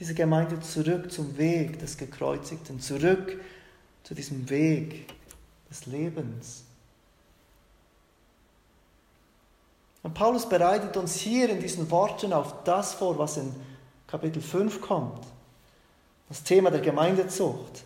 diese 0.00 0.14
Gemeinde 0.14 0.60
zurück 0.60 1.12
zum 1.12 1.36
Weg 1.36 1.78
des 1.78 1.96
Gekreuzigten, 1.96 2.80
zurück 2.80 3.38
zu 4.02 4.14
diesem 4.14 4.48
Weg 4.48 5.06
des 5.68 5.86
Lebens. 5.86 6.65
Und 10.06 10.14
Paulus 10.14 10.48
bereitet 10.48 10.96
uns 10.96 11.16
hier 11.16 11.50
in 11.50 11.58
diesen 11.58 11.90
Worten 11.90 12.32
auf 12.32 12.62
das 12.62 12.94
vor, 12.94 13.18
was 13.18 13.38
in 13.38 13.52
Kapitel 14.06 14.40
5 14.40 14.80
kommt. 14.80 15.18
Das 16.28 16.44
Thema 16.44 16.70
der 16.70 16.80
Gemeindezucht. 16.80 17.82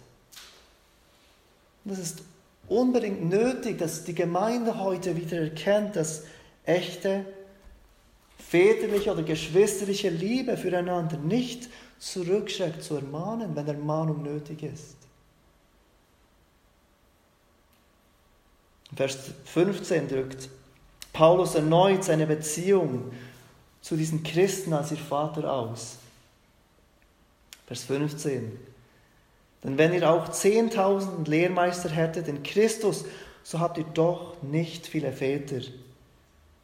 Und 1.83 1.93
es 1.93 1.99
ist 1.99 2.23
unbedingt 2.69 3.25
nötig, 3.25 3.79
dass 3.79 4.05
die 4.05 4.15
Gemeinde 4.15 4.79
heute 4.79 5.17
wieder 5.17 5.39
erkennt, 5.39 5.97
dass 5.97 6.25
echte 6.67 7.25
väterliche 8.37 9.13
oder 9.13 9.23
geschwisterliche 9.23 10.11
Liebe 10.11 10.59
füreinander 10.59 11.17
nicht 11.17 11.71
zurückschreckt 11.99 12.83
zu 12.83 12.97
ermahnen, 12.97 13.57
wenn 13.57 13.67
Ermahnung 13.67 14.23
nötig 14.23 14.63
ist. 14.63 14.97
Vers 18.95 19.17
15 19.47 20.07
drückt 20.07 20.51
Paulus 21.13 21.55
erneut 21.55 22.05
seine 22.05 22.27
Beziehung 22.27 23.13
zu 23.81 23.97
diesen 23.97 24.23
Christen 24.23 24.73
als 24.73 24.91
ihr 24.91 24.99
Vater 24.99 25.53
aus. 25.53 25.99
Vers 27.67 27.85
15. 27.85 28.59
Denn 29.63 29.79
wenn 29.79 29.93
ihr 29.93 30.11
auch 30.11 30.29
10.000 30.29 31.29
Lehrmeister 31.29 31.91
hättet 31.91 32.29
in 32.29 32.43
Christus, 32.43 33.05
so 33.43 33.61
habt 33.61 33.79
ihr 33.79 33.85
doch 33.85 34.43
nicht 34.43 34.87
viele 34.87 35.13
Väter. 35.13 35.61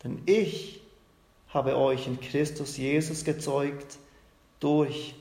Denn 0.03 0.23
ich 0.27 0.81
habe 1.49 1.77
euch 1.77 2.07
in 2.07 2.21
Christus 2.21 2.77
Jesus 2.77 3.25
gezeugt 3.25 3.99
durch 4.61 5.15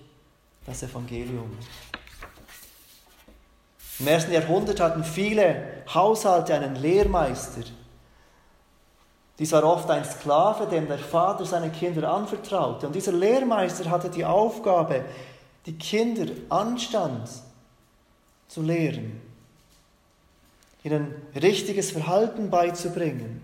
das 0.65 0.83
Evangelium. 0.83 1.51
Im 3.99 4.07
ersten 4.07 4.33
Jahrhundert 4.33 4.79
hatten 4.79 5.03
viele 5.03 5.83
Haushalte 5.93 6.53
einen 6.53 6.75
Lehrmeister. 6.75 7.63
Dies 9.37 9.51
war 9.51 9.63
oft 9.65 9.89
ein 9.89 10.05
Sklave, 10.05 10.65
dem 10.67 10.87
der 10.87 10.97
Vater 10.97 11.45
seine 11.45 11.69
Kinder 11.69 12.09
anvertraute. 12.11 12.87
Und 12.87 12.93
dieser 12.93 13.11
Lehrmeister 13.11 13.89
hatte 13.89 14.09
die 14.09 14.23
Aufgabe, 14.23 15.03
die 15.65 15.77
Kinder 15.77 16.31
Anstand 16.49 17.29
zu 18.47 18.61
lehren, 18.61 19.19
ihnen 20.83 21.13
richtiges 21.35 21.91
Verhalten 21.91 22.49
beizubringen. 22.49 23.41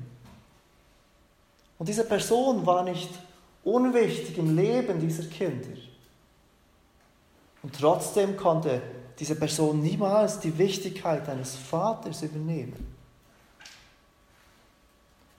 Und 1.77 1.89
diese 1.89 2.05
Person 2.05 2.65
war 2.65 2.83
nicht 2.83 3.09
unwichtig 3.63 4.37
im 4.37 4.55
Leben 4.55 4.99
dieser 4.99 5.23
Kinder. 5.23 5.77
Und 7.63 7.75
trotzdem 7.77 8.37
konnte 8.37 8.81
diese 9.19 9.35
Person 9.35 9.81
niemals 9.81 10.39
die 10.39 10.57
Wichtigkeit 10.57 11.27
eines 11.27 11.55
Vaters 11.55 12.23
übernehmen. 12.23 12.90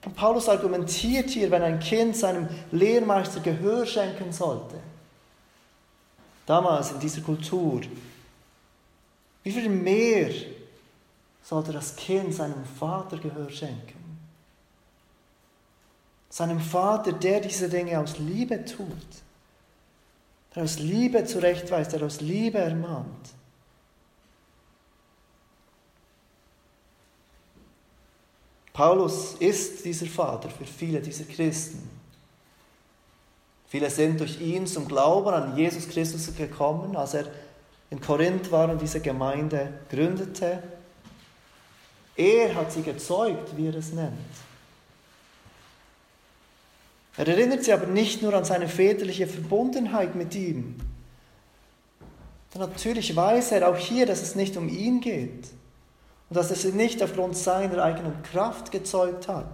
Und 0.05 0.15
Paulus 0.15 0.49
argumentiert 0.49 1.29
hier, 1.29 1.49
wenn 1.49 1.61
ein 1.61 1.79
Kind 1.79 2.15
seinem 2.15 2.47
Lehrmeister 2.71 3.39
Gehör 3.39 3.85
schenken 3.85 4.33
sollte, 4.33 4.75
damals 6.45 6.91
in 6.91 6.99
dieser 6.99 7.21
Kultur, 7.21 7.81
wie 9.43 9.51
viel 9.51 9.69
mehr 9.69 10.31
sollte 11.41 11.71
das 11.71 11.95
Kind 11.95 12.33
seinem 12.33 12.65
Vater 12.65 13.17
Gehör 13.17 13.49
schenken? 13.49 14.01
Seinem 16.29 16.59
Vater, 16.59 17.13
der 17.13 17.39
diese 17.39 17.69
Dinge 17.69 17.99
aus 17.99 18.17
Liebe 18.17 18.65
tut, 18.65 18.87
der 20.55 20.63
aus 20.63 20.79
Liebe 20.79 21.23
zurechtweist, 21.25 21.93
der 21.93 22.03
aus 22.03 22.21
Liebe 22.21 22.57
ermahnt. 22.57 23.29
Paulus 28.73 29.35
ist 29.35 29.85
dieser 29.85 30.07
Vater 30.07 30.49
für 30.49 30.65
viele 30.65 30.99
dieser 30.99 31.25
Christen. 31.25 31.87
Viele 33.67 33.89
sind 33.89 34.19
durch 34.19 34.41
ihn 34.41 34.65
zum 34.65 34.87
Glauben 34.87 35.29
an 35.29 35.55
Jesus 35.55 35.87
Christus 35.87 36.35
gekommen, 36.35 36.95
als 36.95 37.13
er 37.13 37.25
in 37.91 38.01
Korinth 38.01 38.51
war 38.51 38.69
und 38.69 38.81
diese 38.81 38.99
Gemeinde 38.99 39.71
gründete. 39.89 40.63
Er 42.15 42.55
hat 42.55 42.71
sie 42.71 42.81
gezeugt, 42.81 43.55
wie 43.55 43.67
er 43.67 43.75
es 43.75 43.93
nennt. 43.93 44.13
Er 47.15 47.27
erinnert 47.27 47.63
sie 47.63 47.73
aber 47.73 47.85
nicht 47.85 48.23
nur 48.23 48.33
an 48.33 48.45
seine 48.45 48.67
väterliche 48.67 49.27
Verbundenheit 49.27 50.15
mit 50.15 50.33
ihm. 50.33 50.79
natürlich 52.55 53.15
weiß 53.15 53.51
er 53.51 53.69
auch 53.69 53.77
hier, 53.77 54.07
dass 54.07 54.23
es 54.23 54.33
nicht 54.33 54.57
um 54.57 54.67
ihn 54.67 54.99
geht 54.99 55.45
und 56.33 56.37
dass 56.37 56.49
er 56.49 56.55
sie 56.55 56.71
nicht 56.71 57.03
aufgrund 57.03 57.37
seiner 57.37 57.83
eigenen 57.83 58.23
Kraft 58.23 58.71
gezeugt 58.71 59.27
hat. 59.27 59.51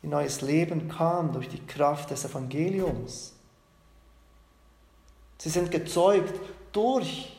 Ihr 0.00 0.10
neues 0.10 0.42
Leben 0.42 0.88
kam 0.88 1.32
durch 1.32 1.48
die 1.48 1.58
Kraft 1.58 2.12
des 2.12 2.24
Evangeliums. 2.24 3.32
Sie 5.38 5.48
sind 5.48 5.72
gezeugt 5.72 6.38
durch 6.70 7.36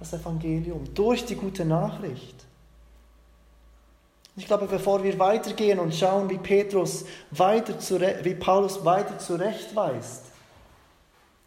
das 0.00 0.12
Evangelium, 0.12 0.92
durch 0.92 1.24
die 1.24 1.36
gute 1.36 1.64
Nachricht. 1.64 2.34
Ich 4.34 4.46
glaube, 4.46 4.66
bevor 4.66 5.04
wir 5.04 5.16
weitergehen 5.20 5.78
und 5.78 5.94
schauen, 5.94 6.28
wie 6.28 6.38
Petrus 6.38 7.04
weiter 7.30 7.74
wie 8.24 8.34
Paulus 8.34 8.84
weiter 8.84 9.20
zurechtweist, 9.20 10.24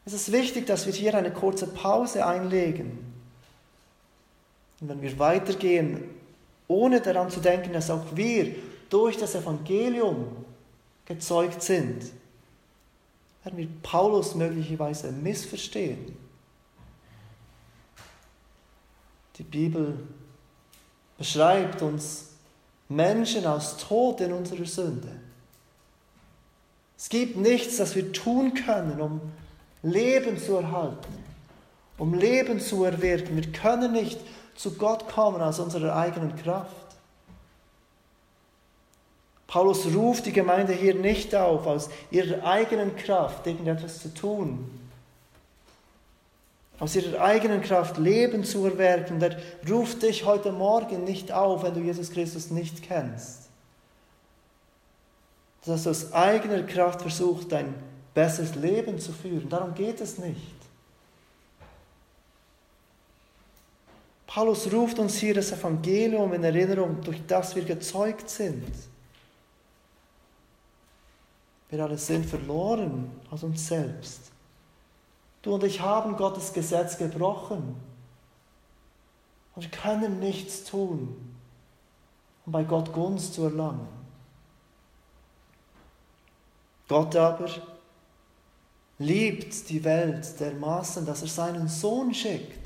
ist 0.06 0.14
es 0.14 0.32
wichtig, 0.32 0.66
dass 0.68 0.86
wir 0.86 0.94
hier 0.94 1.14
eine 1.14 1.34
kurze 1.34 1.68
Pause 1.68 2.26
einlegen 2.26 3.11
und 4.82 4.90
wenn 4.90 5.02
wir 5.02 5.18
weitergehen, 5.20 6.04
ohne 6.68 7.00
daran 7.00 7.30
zu 7.30 7.40
denken, 7.40 7.72
dass 7.72 7.90
auch 7.92 8.06
wir 8.16 8.56
durch 8.90 9.16
das 9.18 9.36
Evangelium 9.36 10.26
gezeugt 11.06 11.62
sind, 11.62 12.12
werden 13.44 13.58
wir 13.58 13.68
Paulus 13.84 14.36
möglicherweise 14.36 15.12
missverstehen. 15.12 16.18
Die 19.38 19.44
Bibel 19.44 19.98
beschreibt 21.18 21.82
uns 21.82 22.30
Menschen 22.90 23.46
aus 23.46 23.78
Tod 23.78 24.22
in 24.22 24.34
unserer 24.34 24.66
Sünde. 24.66 25.10
Es 26.98 27.10
gibt 27.10 27.38
nichts, 27.38 27.78
das 27.78 27.96
wir 27.96 28.12
tun 28.12 28.54
können, 28.54 29.00
um 29.02 29.22
Leben 29.82 30.38
zu 30.38 30.56
erhalten, 30.56 31.14
um 31.98 32.14
Leben 32.14 32.60
zu 32.60 32.84
erwirken. 32.84 33.36
Wir 33.36 33.52
können 33.52 33.94
nicht 33.94 34.20
zu 34.62 34.76
Gott 34.76 35.08
kommen 35.08 35.42
aus 35.42 35.60
unserer 35.60 35.96
eigenen 35.96 36.36
Kraft. 36.36 36.76
Paulus 39.48 39.88
ruft 39.88 40.28
die 40.28 40.32
Gemeinde 40.32 40.72
hier 40.74 40.94
nicht 40.94 41.34
auf, 41.34 41.66
aus 41.66 41.90
ihrer 42.12 42.46
eigenen 42.46 42.96
Kraft 42.96 43.48
irgendetwas 43.48 44.00
zu 44.00 44.14
tun, 44.14 44.70
aus 46.80 46.96
ihrer 46.96 47.22
eigenen 47.22 47.62
Kraft 47.62 47.98
Leben 47.98 48.44
zu 48.44 48.64
erwerben. 48.66 49.20
Er 49.22 49.36
ruft 49.70 50.04
dich 50.04 50.26
heute 50.26 50.52
Morgen 50.52 51.04
nicht 51.04 51.32
auf, 51.32 51.64
wenn 51.64 51.74
du 51.74 51.82
Jesus 51.82 52.12
Christus 52.12 52.52
nicht 52.52 52.84
kennst. 52.84 53.50
Dass 55.66 55.84
du 55.84 55.90
aus 55.90 56.14
eigener 56.14 56.64
Kraft 56.64 57.02
versuchst, 57.02 57.52
dein 57.52 57.74
besseres 58.14 58.56
Leben 58.56 59.00
zu 59.00 59.12
führen. 59.12 59.50
Darum 59.50 59.74
geht 59.74 60.02
es 60.02 60.18
nicht. 60.18 60.61
Paulus 64.34 64.72
ruft 64.72 64.98
uns 64.98 65.18
hier 65.18 65.34
das 65.34 65.52
Evangelium 65.52 66.32
in 66.32 66.44
Erinnerung, 66.46 67.02
durch 67.02 67.22
das 67.28 67.54
wir 67.54 67.66
gezeugt 67.66 68.30
sind. 68.30 68.72
Wir 71.70 71.84
alle 71.84 71.98
sind 71.98 72.26
verloren 72.26 73.12
aus 73.30 73.44
uns 73.44 73.68
selbst. 73.68 74.32
Du 75.42 75.56
und 75.56 75.66
ich 75.66 75.82
haben 75.82 76.16
Gottes 76.16 76.54
Gesetz 76.54 76.98
gebrochen. 76.98 77.76
Und 79.54 79.64
wir 79.64 79.72
können 79.72 80.20
nichts 80.20 80.64
tun, 80.64 81.36
um 82.46 82.54
bei 82.54 82.64
Gott 82.64 82.94
Gunst 82.94 83.34
zu 83.34 83.44
erlangen. 83.44 83.90
Gott 86.88 87.18
aber 87.18 87.50
liebt 88.98 89.68
die 89.70 89.84
Welt 89.84 90.40
dermaßen, 90.40 91.06
dass 91.06 91.22
er 91.22 91.28
seinen 91.28 91.68
Sohn 91.68 92.14
schickt. 92.14 92.61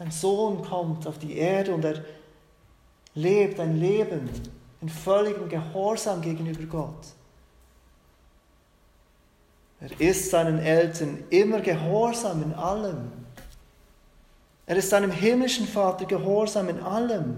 Sein 0.00 0.10
Sohn 0.10 0.62
kommt 0.62 1.06
auf 1.06 1.18
die 1.18 1.36
Erde 1.36 1.74
und 1.74 1.84
er 1.84 2.02
lebt 3.14 3.60
ein 3.60 3.78
Leben 3.78 4.30
in 4.80 4.88
völligem 4.88 5.46
Gehorsam 5.46 6.22
gegenüber 6.22 6.64
Gott. 6.64 7.06
Er 9.78 10.00
ist 10.00 10.30
seinen 10.30 10.58
Eltern 10.58 11.22
immer 11.28 11.60
gehorsam 11.60 12.42
in 12.42 12.54
allem. 12.54 13.12
Er 14.64 14.76
ist 14.76 14.88
seinem 14.88 15.10
himmlischen 15.10 15.66
Vater 15.66 16.06
gehorsam 16.06 16.70
in 16.70 16.80
allem. 16.80 17.36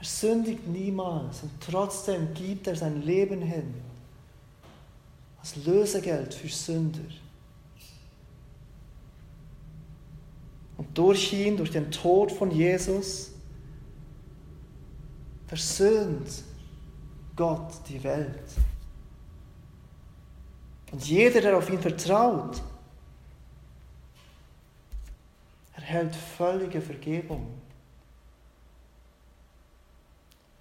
Er 0.00 0.04
sündigt 0.04 0.66
niemals 0.66 1.44
und 1.44 1.52
trotzdem 1.60 2.34
gibt 2.34 2.66
er 2.66 2.74
sein 2.74 3.02
Leben 3.02 3.42
hin 3.42 3.74
als 5.38 5.54
Lösegeld 5.54 6.34
für 6.34 6.48
Sünder. 6.48 6.98
Durch 10.94 11.32
ihn, 11.32 11.56
durch 11.56 11.70
den 11.70 11.90
Tod 11.90 12.32
von 12.32 12.50
Jesus, 12.50 13.32
versöhnt 15.46 16.44
Gott 17.36 17.72
die 17.88 18.02
Welt. 18.02 18.50
Und 20.92 21.04
jeder, 21.06 21.40
der 21.40 21.56
auf 21.56 21.68
ihn 21.70 21.80
vertraut, 21.80 22.62
erhält 25.74 26.14
völlige 26.14 26.80
Vergebung. 26.80 27.46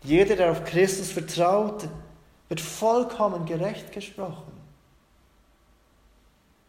Jeder, 0.04 0.36
der 0.36 0.52
auf 0.52 0.64
Christus 0.64 1.12
vertraut, 1.12 1.88
wird 2.48 2.62
vollkommen 2.62 3.46
gerecht 3.46 3.92
gesprochen. 3.92 4.57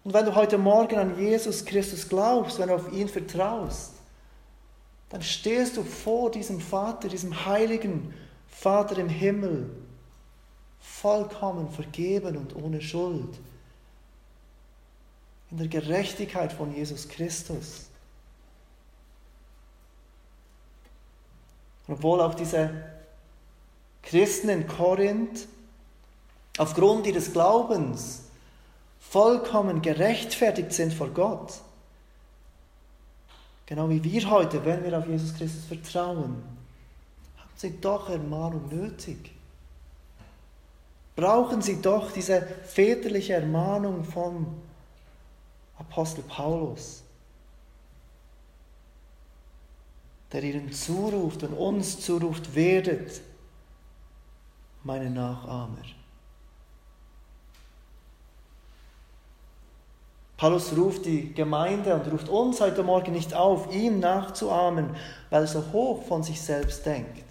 Und 0.05 0.14
wenn 0.14 0.25
du 0.25 0.35
heute 0.35 0.59
Morgen 0.59 0.97
an 0.97 1.19
Jesus 1.19 1.64
Christus 1.64 2.09
glaubst, 2.09 2.59
wenn 2.59 2.69
du 2.69 2.75
auf 2.75 2.93
ihn 2.93 3.09
vertraust, 3.09 3.93
dann 5.11 5.23
stehst 5.23 5.76
du 5.76 5.83
vor 5.83 6.31
diesem 6.31 6.61
Vater, 6.61 7.09
diesem 7.09 7.47
heiligen 7.47 8.15
Vater 8.49 8.99
im 8.99 9.08
Himmel, 9.08 9.71
vollkommen 10.80 11.71
vergeben 11.71 12.37
und 12.37 12.56
ohne 12.56 12.80
Schuld, 12.80 13.39
in 15.50 15.58
der 15.58 15.69
Gerechtigkeit 15.69 16.52
von 16.52 16.75
Jesus 16.75 17.08
Christus. 17.08 17.87
Obwohl 21.89 22.21
auch 22.21 22.34
diese 22.34 22.71
Christen 24.02 24.50
in 24.50 24.67
Korinth 24.67 25.49
aufgrund 26.58 27.06
ihres 27.06 27.32
Glaubens 27.32 28.27
vollkommen 29.00 29.82
gerechtfertigt 29.82 30.73
sind 30.73 30.93
vor 30.93 31.08
Gott, 31.08 31.61
Genau 33.69 33.91
wie 33.91 34.02
wir 34.02 34.30
heute, 34.30 34.65
wenn 34.65 34.82
wir 34.82 34.99
auf 34.99 35.06
Jesus 35.06 35.34
Christus 35.34 35.67
vertrauen, 35.67 36.43
haben 37.37 37.50
sie 37.54 37.78
doch 37.78 38.08
Ermahnung 38.08 38.67
nötig. 38.71 39.30
Brauchen 41.15 41.61
sie 41.61 41.82
doch 41.82 42.11
diese 42.11 42.41
väterliche 42.41 43.34
Ermahnung 43.34 44.04
vom 44.04 44.56
Apostel 45.78 46.23
Paulus, 46.23 47.02
der 50.32 50.45
ihnen 50.45 50.73
zuruft 50.73 51.43
und 51.43 51.52
uns 51.52 52.00
zuruft, 52.00 52.54
werdet 52.54 53.21
meine 54.82 55.11
Nachahmer. 55.11 55.84
Paulus 60.39 60.73
ruft 60.77 61.05
die 61.05 61.35
Gemeinde 61.35 61.93
und 61.97 62.11
ruft 62.13 62.29
uns 62.29 62.61
heute 62.61 62.85
Morgen 62.85 63.13
nicht 63.13 63.35
auf, 63.35 63.75
ihm 63.75 63.99
nachzuahmen, 63.99 64.95
weil 65.31 65.43
er 65.43 65.47
so 65.49 65.65
hoch 65.73 66.05
von 66.05 66.23
sich 66.23 66.41
selbst 66.41 66.87
denkt. 66.87 67.25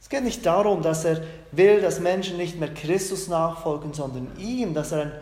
Es 0.00 0.08
geht 0.08 0.24
nicht 0.24 0.44
darum, 0.44 0.80
dass 0.80 1.04
er 1.04 1.22
will, 1.52 1.82
dass 1.82 2.00
Menschen 2.00 2.38
nicht 2.38 2.58
mehr 2.58 2.72
Christus 2.72 3.28
nachfolgen, 3.28 3.92
sondern 3.92 4.32
ihm, 4.38 4.72
dass 4.72 4.92
er 4.92 5.02
ein 5.02 5.12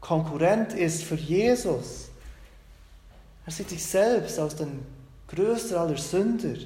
Konkurrent 0.00 0.72
ist 0.72 1.02
für 1.02 1.16
Jesus. 1.16 2.10
Er 3.44 3.50
sieht 3.50 3.70
sich 3.70 3.84
selbst 3.84 4.38
als 4.38 4.54
den 4.54 4.86
größten 5.34 5.76
aller 5.76 5.96
Sünder. 5.96 6.60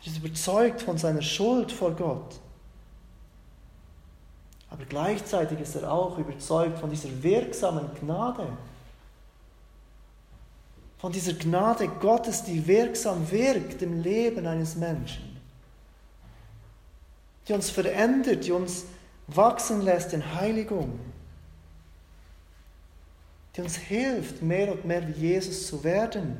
Er 0.00 0.06
ist 0.06 0.18
überzeugt 0.18 0.82
von 0.82 0.98
seiner 0.98 1.22
Schuld 1.22 1.72
vor 1.72 1.92
Gott. 1.92 2.38
Aber 4.72 4.86
gleichzeitig 4.86 5.60
ist 5.60 5.76
er 5.76 5.92
auch 5.92 6.16
überzeugt 6.16 6.78
von 6.78 6.88
dieser 6.88 7.22
wirksamen 7.22 7.90
Gnade. 8.00 8.46
Von 10.96 11.12
dieser 11.12 11.34
Gnade 11.34 11.88
Gottes, 11.88 12.42
die 12.44 12.66
wirksam 12.66 13.30
wirkt 13.30 13.82
im 13.82 14.02
Leben 14.02 14.46
eines 14.46 14.74
Menschen. 14.76 15.38
Die 17.46 17.52
uns 17.52 17.68
verändert, 17.68 18.46
die 18.46 18.52
uns 18.52 18.84
wachsen 19.26 19.82
lässt 19.82 20.14
in 20.14 20.34
Heiligung. 20.34 20.98
Die 23.54 23.60
uns 23.60 23.76
hilft, 23.76 24.40
mehr 24.40 24.72
und 24.72 24.86
mehr 24.86 25.06
wie 25.06 25.20
Jesus 25.20 25.66
zu 25.66 25.84
werden. 25.84 26.38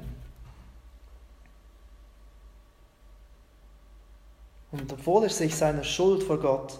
Und 4.70 4.90
obwohl 4.90 5.24
er 5.24 5.28
sich 5.28 5.54
seiner 5.54 5.84
Schuld 5.84 6.22
vor 6.22 6.40
Gott 6.40 6.78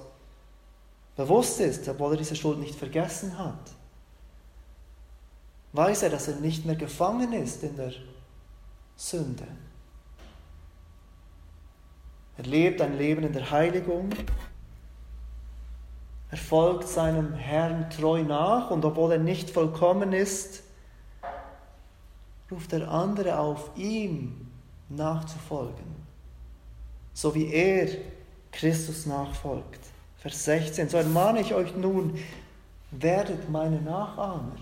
bewusst 1.17 1.61
ist, 1.61 1.89
obwohl 1.89 2.13
er 2.13 2.19
diese 2.19 2.37
Schuld 2.37 2.59
nicht 2.59 2.75
vergessen 2.75 3.39
hat, 3.39 3.73
weiß 5.73 6.05
er, 6.05 6.11
dass 6.11 6.29
er 6.29 6.37
nicht 6.37 6.65
mehr 6.65 6.77
gefangen 6.77 7.33
ist 7.33 7.63
in 7.63 7.77
der 7.77 7.93
Sünde. 8.97 9.47
Er 12.37 12.45
lebt 12.45 12.81
ein 12.81 12.97
Leben 12.97 13.25
in 13.25 13.33
der 13.33 13.51
Heiligung. 13.51 14.11
Er 16.31 16.39
folgt 16.39 16.89
seinem 16.89 17.35
Herrn 17.35 17.91
treu 17.91 18.23
nach 18.23 18.71
und 18.71 18.85
obwohl 18.85 19.13
er 19.13 19.19
nicht 19.19 19.51
vollkommen 19.51 20.13
ist, 20.13 20.63
ruft 22.51 22.73
er 22.73 22.91
andere 22.91 23.39
auf, 23.39 23.71
ihm 23.77 24.51
nachzufolgen, 24.89 25.97
so 27.13 27.35
wie 27.35 27.53
er 27.53 27.89
Christus 28.51 29.07
nachfolgt. 29.07 29.92
Vers 30.23 30.45
16. 30.45 30.89
So 30.89 30.99
ermahne 30.99 31.41
ich 31.41 31.53
euch 31.53 31.75
nun, 31.75 32.17
werdet 32.93 33.51
meine 33.51 33.81
Nachahmer. 33.83 34.55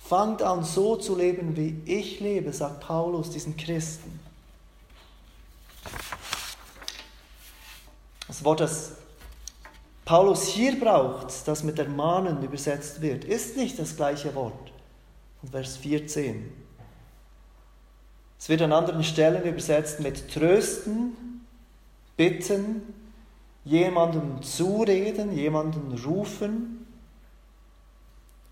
Fangt 0.00 0.42
an, 0.42 0.64
so 0.64 0.96
zu 0.96 1.16
leben, 1.16 1.56
wie 1.56 1.80
ich 1.86 2.18
lebe, 2.18 2.52
sagt 2.52 2.80
Paulus 2.80 3.30
diesen 3.30 3.56
Christen. 3.56 4.18
Das 8.26 8.42
Wort, 8.42 8.58
das 8.58 8.92
Paulus 10.04 10.48
hier 10.48 10.78
braucht, 10.78 11.46
das 11.46 11.62
mit 11.62 11.78
ermahnen 11.78 12.42
übersetzt 12.42 13.00
wird, 13.00 13.24
ist 13.24 13.56
nicht 13.56 13.78
das 13.78 13.94
gleiche 13.94 14.34
Wort 14.34 14.72
von 15.40 15.50
Vers 15.50 15.76
14. 15.76 16.52
Es 18.40 18.48
wird 18.48 18.60
an 18.62 18.72
anderen 18.72 19.04
Stellen 19.04 19.44
übersetzt 19.44 20.00
mit 20.00 20.32
trösten, 20.32 21.44
bitten, 22.16 22.93
jemandem 23.64 24.42
zureden, 24.42 25.32
jemanden 25.32 25.98
rufen. 26.04 26.86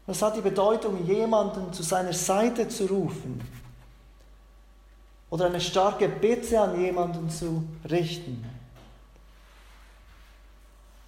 Das 0.06 0.22
hat 0.22 0.36
die 0.36 0.40
Bedeutung, 0.40 1.06
jemanden 1.06 1.72
zu 1.72 1.82
seiner 1.82 2.12
Seite 2.12 2.68
zu 2.68 2.86
rufen 2.86 3.40
oder 5.30 5.46
eine 5.46 5.60
starke 5.60 6.08
Bitte 6.08 6.60
an 6.60 6.78
jemanden 6.80 7.30
zu 7.30 7.64
richten, 7.88 8.44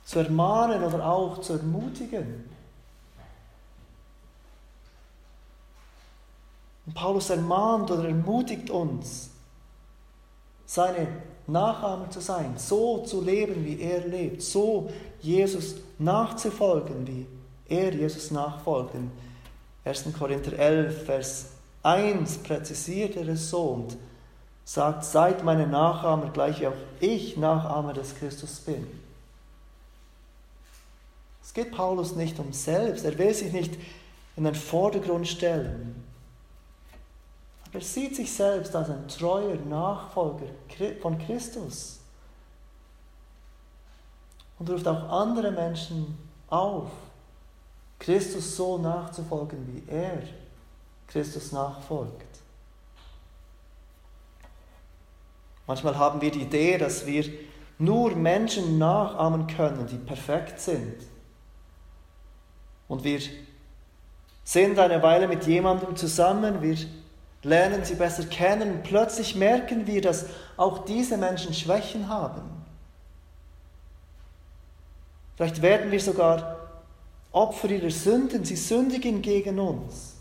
zu 0.04 0.20
ermahnen 0.20 0.82
oder 0.82 1.06
auch 1.06 1.40
zu 1.42 1.54
ermutigen. 1.54 2.48
Und 6.86 6.94
Paulus 6.94 7.30
ermahnt 7.30 7.90
oder 7.90 8.08
ermutigt 8.08 8.70
uns, 8.70 9.30
seine 10.66 11.08
Nachahmer 11.46 12.10
zu 12.10 12.20
sein, 12.20 12.54
so 12.56 12.98
zu 12.98 13.20
leben, 13.20 13.64
wie 13.64 13.80
er 13.80 14.06
lebt, 14.06 14.42
so 14.42 14.90
Jesus 15.20 15.76
nachzufolgen, 15.98 17.06
wie 17.06 17.26
er 17.68 17.92
Jesus 17.92 18.30
nachfolgt. 18.30 18.94
In 18.94 19.10
1. 19.84 20.06
Korinther 20.18 20.58
11, 20.58 21.04
Vers 21.04 21.46
1 21.82 22.38
präzisiert 22.38 23.16
er 23.16 23.28
es 23.28 23.50
so 23.50 23.62
und 23.62 23.96
sagt, 24.64 25.04
seid 25.04 25.44
meine 25.44 25.66
Nachahmer, 25.66 26.30
gleich 26.30 26.60
wie 26.60 26.68
auch 26.68 26.72
ich 27.00 27.36
Nachahmer 27.36 27.92
des 27.92 28.14
Christus 28.14 28.60
bin. 28.60 28.86
Es 31.42 31.52
geht 31.52 31.72
Paulus 31.72 32.16
nicht 32.16 32.38
um 32.38 32.54
selbst, 32.54 33.04
er 33.04 33.18
will 33.18 33.34
sich 33.34 33.52
nicht 33.52 33.74
in 34.36 34.44
den 34.44 34.54
Vordergrund 34.54 35.28
stellen. 35.28 36.02
Er 37.74 37.80
sieht 37.80 38.14
sich 38.14 38.32
selbst 38.32 38.74
als 38.76 38.88
ein 38.88 39.08
treuer 39.08 39.56
Nachfolger 39.56 40.46
von 41.02 41.18
Christus 41.18 41.98
und 44.60 44.70
ruft 44.70 44.86
auch 44.86 45.08
andere 45.10 45.50
Menschen 45.50 46.16
auf, 46.48 46.88
Christus 47.98 48.54
so 48.54 48.78
nachzufolgen, 48.78 49.66
wie 49.66 49.90
er 49.90 50.22
Christus 51.08 51.50
nachfolgt. 51.50 52.38
Manchmal 55.66 55.98
haben 55.98 56.20
wir 56.20 56.30
die 56.30 56.42
Idee, 56.42 56.78
dass 56.78 57.04
wir 57.04 57.24
nur 57.78 58.14
Menschen 58.14 58.78
nachahmen 58.78 59.48
können, 59.48 59.84
die 59.88 59.96
perfekt 59.96 60.60
sind. 60.60 60.94
Und 62.86 63.02
wir 63.02 63.20
sind 64.44 64.78
eine 64.78 65.02
Weile 65.02 65.26
mit 65.26 65.44
jemandem 65.44 65.96
zusammen, 65.96 66.62
wir 66.62 66.76
lernen 67.44 67.84
sie 67.84 67.94
besser 67.94 68.24
kennen 68.24 68.70
und 68.70 68.82
plötzlich 68.82 69.36
merken 69.36 69.86
wir, 69.86 70.00
dass 70.00 70.26
auch 70.56 70.84
diese 70.84 71.16
Menschen 71.16 71.54
Schwächen 71.54 72.08
haben. 72.08 72.42
Vielleicht 75.36 75.62
werden 75.62 75.90
wir 75.90 76.00
sogar 76.00 76.56
Opfer 77.32 77.70
ihrer 77.70 77.90
Sünden, 77.90 78.44
sie 78.44 78.56
sündigen 78.56 79.20
gegen 79.20 79.58
uns. 79.58 80.14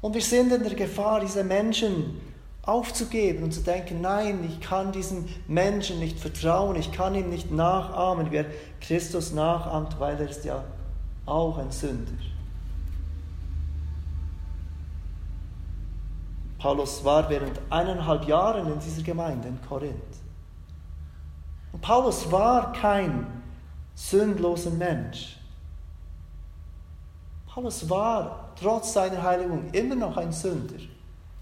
Und 0.00 0.14
wir 0.14 0.22
sind 0.22 0.52
in 0.52 0.62
der 0.62 0.74
Gefahr, 0.74 1.20
diese 1.20 1.44
Menschen 1.44 2.20
aufzugeben 2.62 3.42
und 3.42 3.52
zu 3.52 3.60
denken, 3.62 4.00
nein, 4.00 4.44
ich 4.48 4.60
kann 4.60 4.92
diesem 4.92 5.28
Menschen 5.48 5.98
nicht 5.98 6.18
vertrauen, 6.18 6.76
ich 6.76 6.92
kann 6.92 7.14
ihm 7.14 7.28
nicht 7.28 7.50
nachahmen, 7.50 8.30
wie 8.30 8.36
er 8.36 8.46
Christus 8.80 9.32
nachahmt, 9.32 9.98
weil 9.98 10.20
er 10.20 10.28
ist 10.28 10.44
ja 10.44 10.64
auch 11.26 11.58
ein 11.58 11.72
Sünder. 11.72 12.12
Paulus 16.62 17.02
war 17.04 17.28
während 17.28 17.58
eineinhalb 17.70 18.28
Jahren 18.28 18.72
in 18.72 18.78
dieser 18.78 19.02
Gemeinde 19.02 19.48
in 19.48 19.60
Korinth. 19.62 19.96
Und 21.72 21.80
Paulus 21.80 22.30
war 22.30 22.72
kein 22.72 23.26
sündloser 23.96 24.70
Mensch. 24.70 25.38
Paulus 27.48 27.90
war 27.90 28.54
trotz 28.54 28.92
seiner 28.92 29.20
Heiligung 29.20 29.70
immer 29.72 29.96
noch 29.96 30.16
ein 30.16 30.30
Sünder. 30.30 30.76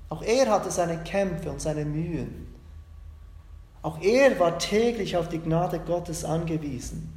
Auch 0.08 0.22
er 0.22 0.50
hatte 0.50 0.70
seine 0.70 1.02
Kämpfe 1.02 1.50
und 1.50 1.60
seine 1.60 1.84
Mühen. 1.84 2.46
Auch 3.82 4.00
er 4.00 4.40
war 4.40 4.58
täglich 4.58 5.18
auf 5.18 5.28
die 5.28 5.38
Gnade 5.38 5.80
Gottes 5.80 6.24
angewiesen, 6.24 7.12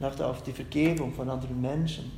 und 0.00 0.20
auf 0.20 0.42
die 0.42 0.52
Vergebung 0.52 1.14
von 1.14 1.30
anderen 1.30 1.60
Menschen. 1.60 2.10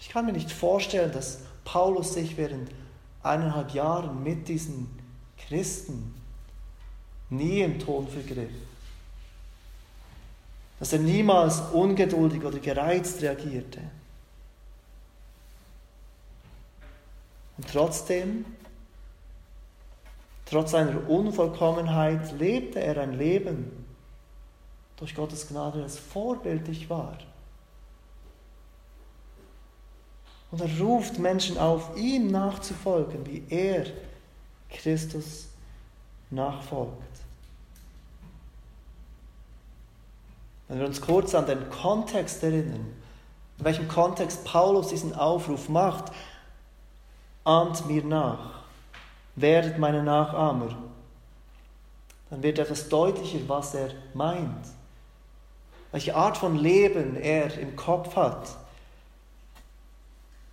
Ich 0.00 0.08
kann 0.08 0.26
mir 0.26 0.32
nicht 0.32 0.50
vorstellen, 0.50 1.12
dass 1.12 1.42
Paulus 1.70 2.14
sich 2.14 2.34
während 2.38 2.70
eineinhalb 3.22 3.74
Jahren 3.74 4.22
mit 4.22 4.48
diesen 4.48 4.88
Christen 5.36 6.14
nie 7.28 7.60
im 7.60 7.78
Ton 7.78 8.08
vergriff. 8.08 8.50
Dass 10.78 10.94
er 10.94 11.00
niemals 11.00 11.60
ungeduldig 11.72 12.42
oder 12.42 12.58
gereizt 12.58 13.20
reagierte. 13.20 13.82
Und 17.58 17.68
trotzdem, 17.70 18.46
trotz 20.46 20.70
seiner 20.70 21.06
Unvollkommenheit, 21.10 22.32
lebte 22.38 22.80
er 22.80 22.96
ein 23.02 23.18
Leben 23.18 23.84
durch 24.96 25.14
Gottes 25.14 25.48
Gnade, 25.48 25.82
das 25.82 25.98
vorbildlich 25.98 26.88
war. 26.88 27.18
Und 30.50 30.60
er 30.60 30.80
ruft 30.80 31.18
Menschen 31.18 31.58
auf, 31.58 31.96
ihm 31.96 32.28
nachzufolgen, 32.28 33.26
wie 33.26 33.44
er 33.50 33.86
Christus 34.70 35.48
nachfolgt. 36.30 36.92
Wenn 40.68 40.80
wir 40.80 40.86
uns 40.86 41.00
kurz 41.00 41.34
an 41.34 41.46
den 41.46 41.68
Kontext 41.70 42.42
erinnern, 42.42 42.94
in 43.58 43.64
welchem 43.64 43.88
Kontext 43.88 44.44
Paulus 44.44 44.88
diesen 44.88 45.14
Aufruf 45.14 45.68
macht, 45.68 46.12
ahmt 47.44 47.86
mir 47.86 48.04
nach, 48.04 48.62
werdet 49.34 49.78
meine 49.78 50.02
Nachahmer, 50.02 50.76
dann 52.30 52.42
wird 52.42 52.58
etwas 52.58 52.88
deutlicher, 52.88 53.40
was 53.46 53.74
er 53.74 53.90
meint, 54.12 54.66
welche 55.92 56.14
Art 56.14 56.36
von 56.36 56.56
Leben 56.56 57.16
er 57.16 57.58
im 57.58 57.74
Kopf 57.74 58.14
hat 58.14 58.50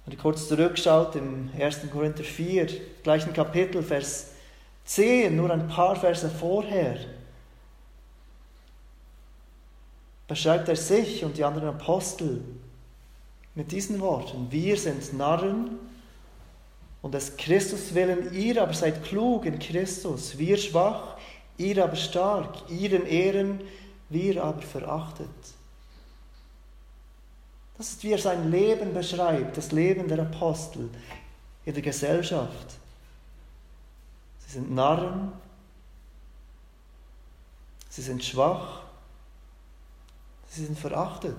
wenn 0.05 0.13
ihr 0.13 0.19
kurz 0.19 0.47
zurückschaut 0.47 1.15
im 1.15 1.49
1. 1.59 1.89
Korinther 1.91 2.23
4, 2.23 2.67
gleichen 3.01 3.33
Kapitel, 3.33 3.81
Vers 3.81 4.31
10, 4.85 5.35
nur 5.35 5.49
ein 5.49 5.67
paar 5.67 5.95
Verse 5.95 6.29
vorher, 6.29 6.97
beschreibt 10.27 10.69
er 10.69 10.75
sich 10.75 11.23
und 11.23 11.37
die 11.37 11.43
anderen 11.43 11.69
Apostel 11.69 12.43
mit 13.55 13.71
diesen 13.71 13.99
Worten. 13.99 14.47
Wir 14.51 14.77
sind 14.77 15.13
Narren 15.17 15.79
und 17.01 17.13
des 17.13 17.35
Christus 17.37 17.95
willen, 17.95 18.31
ihr 18.33 18.61
aber 18.61 18.73
seid 18.73 19.03
klug 19.03 19.45
in 19.45 19.57
Christus, 19.57 20.37
wir 20.37 20.57
schwach, 20.57 21.17
ihr 21.57 21.83
aber 21.83 21.95
stark, 21.95 22.69
ihren 22.69 23.07
Ehren, 23.07 23.61
wir 24.09 24.43
aber 24.43 24.61
verachtet. 24.61 25.29
Das 27.77 27.89
ist, 27.89 28.03
wie 28.03 28.11
er 28.11 28.17
sein 28.17 28.51
Leben 28.51 28.93
beschreibt, 28.93 29.57
das 29.57 29.71
Leben 29.71 30.07
der 30.07 30.19
Apostel 30.19 30.89
in 31.65 31.73
der 31.73 31.83
Gesellschaft. 31.83 32.77
Sie 34.39 34.53
sind 34.53 34.73
Narren, 34.73 35.33
sie 37.89 38.01
sind 38.01 38.23
schwach, 38.23 38.83
sie 40.49 40.65
sind 40.65 40.79
verachtet. 40.79 41.35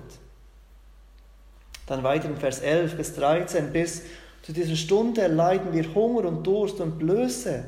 Dann 1.87 2.03
weiter 2.03 2.29
in 2.29 2.37
Vers 2.37 2.59
11 2.59 2.97
bis 2.97 3.15
13, 3.15 3.71
bis 3.71 4.03
zu 4.43 4.53
dieser 4.53 4.75
Stunde 4.75 5.27
leiden 5.27 5.73
wir 5.73 5.93
Hunger 5.95 6.27
und 6.27 6.45
Durst 6.45 6.79
und 6.79 6.99
Blöße, 6.99 7.65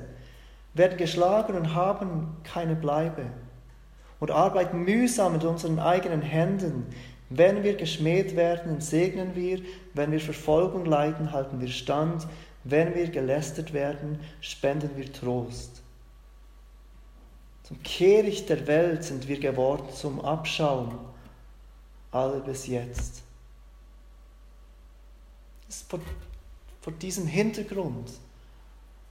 werden 0.73 0.97
geschlagen 0.97 1.55
und 1.55 1.73
haben 1.73 2.37
keine 2.43 2.75
Bleibe 2.75 3.25
und 4.19 4.31
arbeiten 4.31 4.83
mühsam 4.83 5.33
mit 5.33 5.43
unseren 5.43 5.79
eigenen 5.79 6.21
Händen. 6.21 6.93
Wenn 7.29 7.63
wir 7.63 7.75
geschmäht 7.75 8.35
werden, 8.35 8.81
segnen 8.81 9.35
wir. 9.35 9.61
Wenn 9.93 10.11
wir 10.11 10.19
Verfolgung 10.19 10.85
leiden, 10.85 11.31
halten 11.31 11.61
wir 11.61 11.67
stand. 11.67 12.27
Wenn 12.63 12.95
wir 12.95 13.09
gelästert 13.09 13.73
werden, 13.73 14.19
spenden 14.41 14.89
wir 14.95 15.11
Trost. 15.11 15.81
Zum 17.63 17.81
Kehricht 17.83 18.49
der 18.49 18.65
Welt 18.65 19.03
sind 19.03 19.27
wir 19.27 19.39
geworden, 19.39 19.87
zum 19.93 20.21
Abschaum, 20.21 20.97
alle 22.11 22.39
bis 22.39 22.65
jetzt. 22.65 23.21
Es 25.67 25.75
ist 25.77 25.89
vor, 25.89 25.99
vor 26.81 26.93
diesem 26.93 27.27
Hintergrund, 27.27 28.09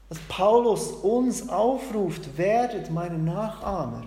dass 0.08 0.18
Paulus 0.28 0.90
uns 0.90 1.48
aufruft, 1.48 2.36
werdet 2.36 2.90
meine 2.90 3.18
Nachahmer. 3.18 4.06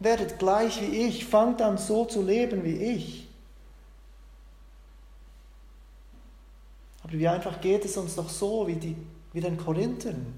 Werdet 0.00 0.38
gleich 0.38 0.80
wie 0.80 1.06
ich, 1.06 1.26
fangt 1.26 1.60
an 1.62 1.78
so 1.78 2.06
zu 2.06 2.22
leben 2.22 2.64
wie 2.64 2.76
ich. 2.76 3.28
Aber 7.02 7.12
wie 7.12 7.28
einfach 7.28 7.60
geht 7.60 7.84
es 7.84 7.96
uns 7.96 8.16
doch 8.16 8.28
so 8.28 8.66
wie, 8.66 8.76
die, 8.76 8.96
wie 9.32 9.40
den 9.40 9.58
Korinthern. 9.58 10.34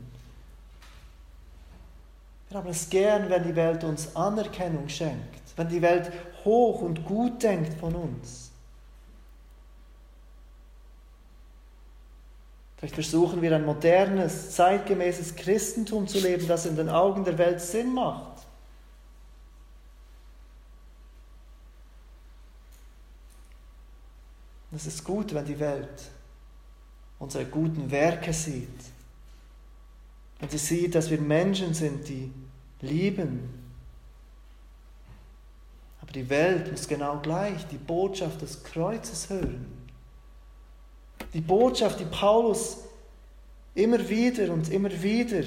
Wir 2.48 2.59
haben 2.59 2.68
es 2.68 2.90
gern, 2.90 3.31
wenn 3.31 3.44
die 3.44 3.57
Welt 3.57 3.85
uns 3.85 4.14
Anerkennung 4.16 4.88
schenkt. 4.88 5.42
wenn 5.57 5.68
die 5.68 5.83
Welt 5.83 6.11
hoch 6.44 6.81
und 6.81 7.05
gut 7.05 7.42
denkt 7.42 7.75
von 7.79 7.94
uns. 7.94 8.51
Vielleicht 12.77 12.94
versuchen 12.94 13.40
wir 13.42 13.55
ein 13.55 13.64
modernes, 13.64 14.57
zeitgemäßes 14.57 15.37
Christentum 15.37 16.09
zu 16.09 16.18
leben, 16.18 16.48
das 16.48 16.66
in 16.66 16.75
den 16.75 16.88
Augen 16.88 17.25
der 17.25 17.38
Welt 17.38 17.61
Sinn 17.61 17.94
macht. 17.94 18.32
Es 24.75 24.87
ist 24.87 25.05
gut, 25.05 25.35
wenn 25.35 25.45
die 25.45 25.59
Welt 25.59 26.11
unsere 27.19 27.45
guten 27.45 27.91
Werke 27.91 28.33
sieht. 28.33 28.69
Wenn 30.41 30.49
sie 30.49 30.59
sieht, 30.59 30.95
dass 30.95 31.11
wir 31.11 31.21
Menschen 31.21 31.75
sind, 31.75 32.09
die 32.09 32.33
lieben, 32.81 33.63
aber 36.01 36.13
die 36.13 36.29
Welt 36.29 36.71
muss 36.71 36.89
genau 36.89 37.21
gleich 37.21 37.67
die 37.69 37.79
Botschaft 37.79 38.43
des 38.43 38.63
Kreuzes 38.65 39.31
hören. 39.31 39.67
Die 41.33 41.41
Botschaft, 41.41 42.01
die 42.01 42.05
Paulus 42.05 42.79
immer 43.75 44.09
wieder 44.09 44.53
und 44.53 44.69
immer 44.71 44.91
wieder 45.03 45.45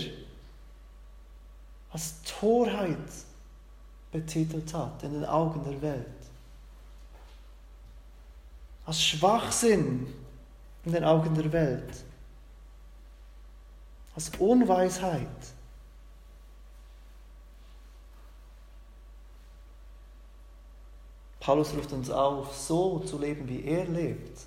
als 1.91 2.15
Torheit 2.23 2.97
betitelt 4.11 4.73
hat 4.73 5.03
in 5.03 5.13
den 5.13 5.25
Augen 5.25 5.63
der 5.63 5.81
Welt. 5.81 6.05
Als 8.85 9.03
Schwachsinn 9.03 10.07
in 10.85 10.91
den 10.91 11.03
Augen 11.03 11.33
der 11.33 11.51
Welt. 11.51 12.03
Als 14.13 14.31
Unweisheit. 14.37 15.27
Paulus 21.39 21.73
ruft 21.75 21.91
uns 21.93 22.09
auf, 22.09 22.55
so 22.55 22.99
zu 22.99 23.19
leben, 23.19 23.47
wie 23.47 23.63
er 23.65 23.85
lebt. 23.85 24.39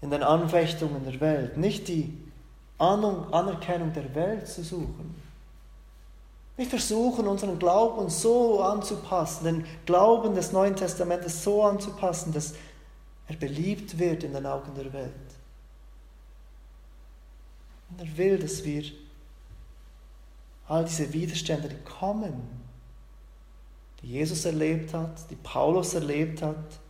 In 0.00 0.10
den 0.10 0.22
Anfechtungen 0.22 1.04
der 1.04 1.20
Welt, 1.20 1.56
nicht 1.56 1.88
die 1.88 2.18
Anerkennung 2.78 3.92
der 3.92 4.14
Welt 4.14 4.48
zu 4.48 4.64
suchen. 4.64 5.21
Nicht 6.56 6.70
versuchen, 6.70 7.26
unseren 7.26 7.58
Glauben 7.58 8.10
so 8.10 8.62
anzupassen, 8.62 9.44
den 9.44 9.66
Glauben 9.86 10.34
des 10.34 10.52
Neuen 10.52 10.76
Testamentes 10.76 11.42
so 11.42 11.62
anzupassen, 11.62 12.32
dass 12.32 12.54
er 13.26 13.36
beliebt 13.36 13.98
wird 13.98 14.22
in 14.24 14.34
den 14.34 14.44
Augen 14.44 14.74
der 14.74 14.92
Welt. 14.92 15.12
Und 17.90 18.00
er 18.00 18.16
will, 18.16 18.38
dass 18.38 18.64
wir 18.64 18.84
all 20.68 20.84
diese 20.84 21.12
Widerstände, 21.12 21.68
die 21.68 21.82
kommen, 21.84 22.62
die 24.02 24.08
Jesus 24.08 24.44
erlebt 24.44 24.92
hat, 24.94 25.30
die 25.30 25.36
Paulus 25.36 25.94
erlebt 25.94 26.42
hat, 26.42 26.80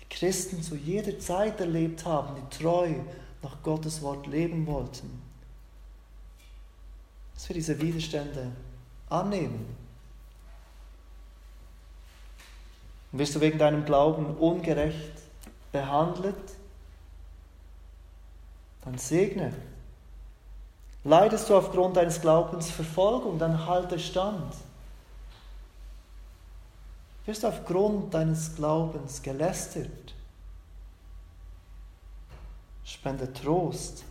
die 0.00 0.08
Christen 0.08 0.62
zu 0.62 0.76
jeder 0.76 1.18
Zeit 1.18 1.60
erlebt 1.60 2.04
haben, 2.04 2.36
die 2.36 2.58
treu 2.58 2.94
nach 3.42 3.62
Gottes 3.62 4.02
Wort 4.02 4.26
leben 4.26 4.66
wollten. 4.66 5.25
Dass 7.36 7.48
wir 7.48 7.54
diese 7.54 7.80
Widerstände 7.80 8.50
annehmen. 9.08 9.64
Und 13.12 13.20
wirst 13.20 13.36
du 13.36 13.40
wegen 13.40 13.58
deinem 13.58 13.84
Glauben 13.84 14.36
ungerecht 14.36 15.12
behandelt, 15.70 16.34
dann 18.84 18.98
segne. 18.98 19.54
Leidest 21.04 21.48
du 21.48 21.56
aufgrund 21.56 21.96
deines 21.96 22.20
Glaubens 22.20 22.68
Verfolgung, 22.68 23.38
dann 23.38 23.64
halte 23.66 24.00
stand 24.00 24.52
wirst 27.26 27.44
aufgrund 27.44 28.14
deines 28.14 28.54
Glaubens 28.54 29.20
gelästert. 29.20 30.14
Spende 32.84 33.32
Trost. 33.32 34.04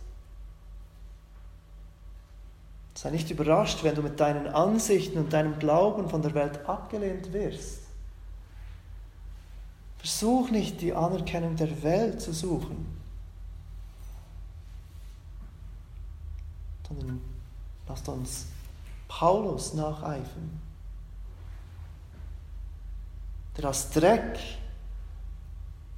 Sei 3.06 3.12
nicht 3.12 3.30
überrascht, 3.30 3.84
wenn 3.84 3.94
du 3.94 4.02
mit 4.02 4.18
deinen 4.18 4.48
Ansichten 4.48 5.18
und 5.18 5.32
deinem 5.32 5.60
Glauben 5.60 6.10
von 6.10 6.22
der 6.22 6.34
Welt 6.34 6.68
abgelehnt 6.68 7.32
wirst. 7.32 7.82
Versuch 9.98 10.50
nicht 10.50 10.80
die 10.80 10.92
Anerkennung 10.92 11.54
der 11.54 11.84
Welt 11.84 12.20
zu 12.20 12.32
suchen, 12.32 12.84
sondern 16.88 17.20
lasst 17.86 18.08
uns 18.08 18.46
Paulus 19.06 19.74
nacheifern 19.74 20.60
der 23.56 23.66
als 23.66 23.88
Dreck, 23.90 24.36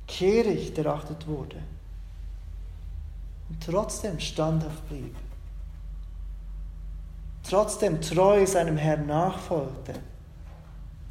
kehrig 0.07 0.77
erachtet 0.77 1.27
wurde 1.27 1.57
und 3.49 3.65
trotzdem 3.65 4.21
standhaft 4.21 4.87
blieb, 4.91 5.17
trotzdem 7.49 8.01
treu 8.01 8.47
seinem 8.47 8.77
Herrn 8.77 9.07
nachfolgte, 9.07 9.95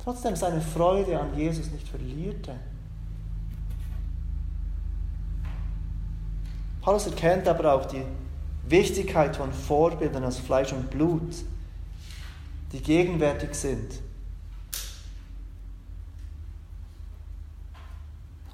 trotzdem 0.04 0.36
seine 0.36 0.62
Freude 0.62 1.20
an 1.20 1.38
Jesus 1.38 1.72
nicht 1.72 1.88
verlierte. 1.88 2.56
Paulus 6.82 7.08
erkennt 7.08 7.48
aber 7.48 7.74
auch 7.74 7.86
die 7.86 8.04
Wichtigkeit 8.68 9.36
von 9.36 9.52
Vorbildern 9.52 10.24
aus 10.24 10.40
Fleisch 10.40 10.72
und 10.72 10.90
Blut, 10.90 11.36
die 12.72 12.82
gegenwärtig 12.82 13.56
sind 13.56 14.02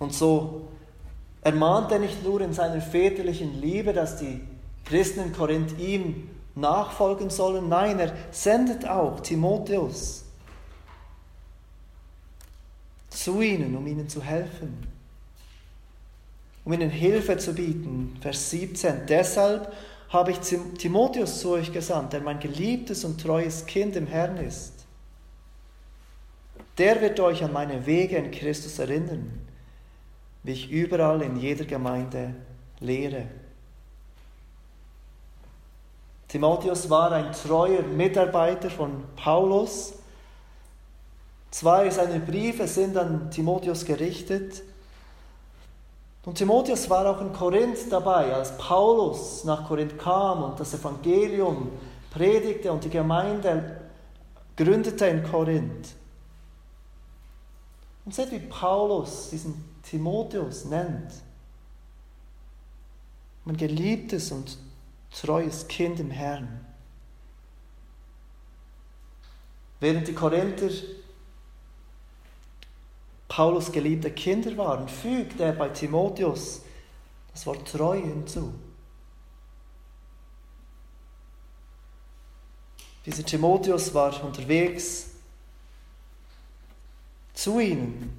Und 0.03 0.13
so 0.13 0.67
ermahnt 1.41 1.89
er 1.93 1.99
nicht 1.99 2.25
nur 2.25 2.41
in 2.41 2.51
seiner 2.51 2.81
väterlichen 2.81 3.61
Liebe, 3.61 3.93
dass 3.93 4.17
die 4.17 4.41
Christen 4.83 5.21
in 5.21 5.33
Korinth 5.33 5.79
ihm 5.79 6.29
nachfolgen 6.55 7.29
sollen, 7.29 7.69
nein, 7.69 7.99
er 7.99 8.13
sendet 8.31 8.87
auch 8.87 9.19
Timotheus 9.19 10.23
zu 13.09 13.41
ihnen, 13.41 13.75
um 13.75 13.85
ihnen 13.87 14.09
zu 14.09 14.21
helfen, 14.21 14.87
um 16.65 16.73
ihnen 16.73 16.89
Hilfe 16.89 17.37
zu 17.37 17.53
bieten. 17.53 18.17
Vers 18.21 18.49
17. 18.51 19.05
Deshalb 19.07 19.73
habe 20.09 20.31
ich 20.31 20.39
Timotheus 20.39 21.39
zu 21.39 21.51
euch 21.51 21.71
gesandt, 21.71 22.13
der 22.13 22.21
mein 22.21 22.39
geliebtes 22.39 23.03
und 23.03 23.19
treues 23.19 23.65
Kind 23.65 23.95
im 23.95 24.07
Herrn 24.07 24.37
ist. 24.37 24.73
Der 26.77 27.01
wird 27.01 27.19
euch 27.19 27.43
an 27.43 27.53
meine 27.53 27.85
Wege 27.85 28.17
in 28.17 28.31
Christus 28.31 28.79
erinnern 28.79 29.43
wie 30.43 30.51
ich 30.51 30.69
überall 30.69 31.21
in 31.21 31.37
jeder 31.37 31.65
Gemeinde 31.65 32.35
lehre. 32.79 33.27
Timotheus 36.33 36.89
war 36.89 37.11
ein 37.11 37.31
treuer 37.31 37.83
Mitarbeiter 37.83 38.71
von 38.71 39.03
Paulus. 39.15 39.93
Zwei 41.51 41.91
seiner 41.91 42.17
Briefe 42.17 42.67
sind 42.67 42.97
an 42.97 43.29
Timotheus 43.29 43.85
gerichtet. 43.85 44.63
Und 46.25 46.33
Timotheus 46.33 46.89
war 46.89 47.05
auch 47.05 47.21
in 47.21 47.31
Korinth 47.33 47.91
dabei, 47.91 48.33
als 48.33 48.57
Paulus 48.57 49.43
nach 49.43 49.67
Korinth 49.67 49.99
kam 49.99 50.41
und 50.41 50.59
das 50.59 50.73
Evangelium 50.73 51.69
predigte 52.09 52.71
und 52.71 52.83
die 52.83 52.89
Gemeinde 52.89 53.81
gründete 54.57 55.05
in 55.05 55.21
Korinth. 55.21 55.89
Und 58.05 58.15
seht, 58.15 58.31
wie 58.31 58.39
Paulus 58.39 59.29
diesen 59.29 59.75
Timotheus 59.83 60.65
nennt. 60.65 61.13
Mein 63.45 63.55
geliebtes 63.55 64.31
und 64.31 64.57
treues 65.21 65.67
Kind 65.67 65.99
im 65.99 66.11
Herrn. 66.11 66.65
Während 69.79 70.07
die 70.07 70.13
Korinther 70.13 70.69
Paulus 73.27 73.71
geliebte 73.71 74.11
Kinder 74.11 74.55
waren, 74.57 74.87
fügt 74.87 75.39
er 75.39 75.53
bei 75.53 75.69
Timotheus 75.69 76.61
das 77.31 77.45
Wort 77.45 77.67
treu 77.67 77.99
hinzu. 77.99 78.53
Dieser 83.05 83.25
Timotheus 83.25 83.93
war 83.93 84.23
unterwegs 84.23 85.07
zu 87.33 87.59
ihnen 87.59 88.17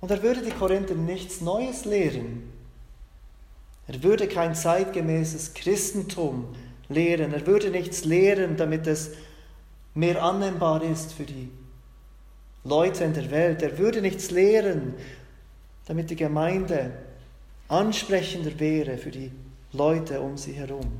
und 0.00 0.10
er 0.10 0.22
würde 0.22 0.42
die 0.42 0.50
Korinther 0.50 0.94
nichts 0.94 1.40
Neues 1.40 1.84
lehren. 1.84 2.53
Er 3.86 4.02
würde 4.02 4.28
kein 4.28 4.54
zeitgemäßes 4.54 5.54
Christentum 5.54 6.54
lehren. 6.88 7.32
Er 7.32 7.46
würde 7.46 7.70
nichts 7.70 8.04
lehren, 8.04 8.56
damit 8.56 8.86
es 8.86 9.10
mehr 9.94 10.22
annehmbar 10.22 10.82
ist 10.82 11.12
für 11.12 11.24
die 11.24 11.50
Leute 12.64 13.04
in 13.04 13.14
der 13.14 13.30
Welt. 13.30 13.62
Er 13.62 13.78
würde 13.78 14.00
nichts 14.00 14.30
lehren, 14.30 14.94
damit 15.86 16.10
die 16.10 16.16
Gemeinde 16.16 16.92
ansprechender 17.68 18.58
wäre 18.58 18.96
für 18.96 19.10
die 19.10 19.30
Leute 19.72 20.20
um 20.20 20.36
sie 20.36 20.52
herum. 20.52 20.90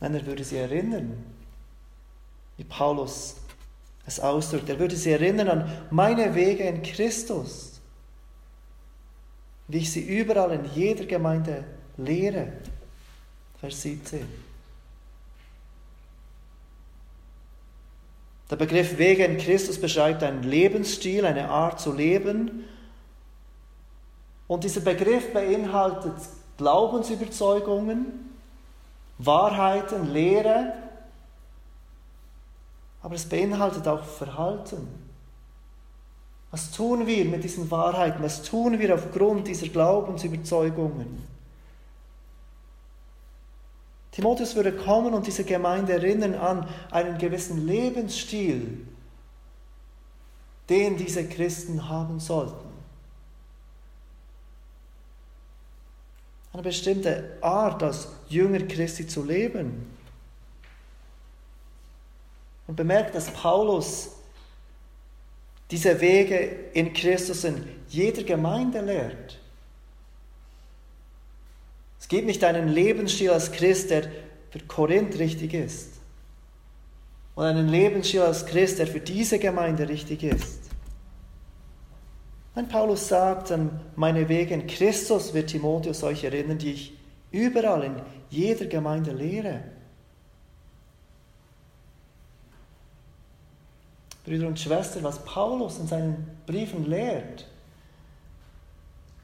Nein, 0.00 0.14
er 0.14 0.26
würde 0.26 0.44
sie 0.44 0.56
erinnern 0.56 1.24
wie 2.58 2.64
Paulus 2.64 3.36
es 4.04 4.20
ausdrückt. 4.20 4.68
Er 4.68 4.78
würde 4.78 4.96
sie 4.96 5.12
erinnern 5.12 5.48
an 5.48 5.72
meine 5.90 6.34
Wege 6.34 6.64
in 6.64 6.82
Christus, 6.82 7.67
wie 9.68 9.78
ich 9.78 9.92
sie 9.92 10.00
überall 10.02 10.52
in 10.52 10.64
jeder 10.74 11.04
Gemeinde 11.04 11.64
lehre. 11.96 12.52
Vers 13.60 13.82
17. 13.82 14.26
Der 18.50 18.56
Begriff 18.56 18.96
Wege 18.96 19.24
in 19.24 19.36
Christus 19.36 19.78
beschreibt 19.78 20.22
einen 20.22 20.42
Lebensstil, 20.42 21.26
eine 21.26 21.50
Art 21.50 21.80
zu 21.80 21.92
leben. 21.92 22.64
Und 24.46 24.64
dieser 24.64 24.80
Begriff 24.80 25.34
beinhaltet 25.34 26.14
Glaubensüberzeugungen, 26.56 28.06
Wahrheiten, 29.18 30.12
Lehre, 30.12 30.72
aber 33.02 33.14
es 33.14 33.28
beinhaltet 33.28 33.86
auch 33.86 34.02
Verhalten. 34.02 35.07
Was 36.50 36.70
tun 36.70 37.06
wir 37.06 37.24
mit 37.26 37.44
diesen 37.44 37.70
Wahrheiten? 37.70 38.22
Was 38.22 38.42
tun 38.42 38.78
wir 38.78 38.94
aufgrund 38.94 39.48
dieser 39.48 39.68
Glaubensüberzeugungen? 39.68 41.22
Timotheus 44.12 44.56
würde 44.56 44.72
kommen 44.72 45.14
und 45.14 45.26
diese 45.26 45.44
Gemeinde 45.44 45.92
erinnern 45.92 46.34
an 46.34 46.68
einen 46.90 47.18
gewissen 47.18 47.66
Lebensstil, 47.66 48.86
den 50.68 50.96
diese 50.96 51.28
Christen 51.28 51.88
haben 51.88 52.18
sollten. 52.18 52.66
Eine 56.52 56.62
bestimmte 56.62 57.36
Art, 57.42 57.82
als 57.82 58.08
Jünger 58.28 58.60
Christi 58.66 59.06
zu 59.06 59.22
leben. 59.22 59.86
Und 62.66 62.74
bemerkt, 62.74 63.14
dass 63.14 63.30
Paulus 63.30 64.17
diese 65.70 66.00
Wege 66.00 66.36
in 66.72 66.92
Christus 66.92 67.44
in 67.44 67.64
jeder 67.88 68.22
Gemeinde 68.22 68.80
lehrt. 68.80 69.38
Es 72.00 72.08
gibt 72.08 72.26
nicht 72.26 72.42
einen 72.44 72.68
Lebensstil 72.68 73.30
als 73.30 73.52
Christ, 73.52 73.90
der 73.90 74.04
für 74.50 74.60
Korinth 74.60 75.18
richtig 75.18 75.52
ist. 75.52 75.90
Und 77.34 77.44
einen 77.44 77.68
Lebensstil 77.68 78.22
als 78.22 78.46
Christ, 78.46 78.78
der 78.78 78.86
für 78.86 79.00
diese 79.00 79.38
Gemeinde 79.38 79.88
richtig 79.88 80.22
ist. 80.22 80.60
Wenn 82.54 82.66
Paulus 82.66 83.06
sagt, 83.06 83.52
an 83.52 83.80
meine 83.94 84.28
Wege 84.28 84.54
in 84.54 84.66
Christus 84.66 85.34
wird 85.34 85.50
Timotheus 85.50 86.02
euch 86.02 86.24
erinnern, 86.24 86.58
die 86.58 86.72
ich 86.72 86.98
überall 87.30 87.84
in 87.84 87.96
jeder 88.30 88.66
Gemeinde 88.66 89.12
lehre. 89.12 89.62
Brüder 94.28 94.46
und 94.46 94.60
Schwestern, 94.60 95.04
was 95.04 95.24
Paulus 95.24 95.78
in 95.78 95.86
seinen 95.86 96.38
Briefen 96.46 96.88
lehrt 96.88 97.46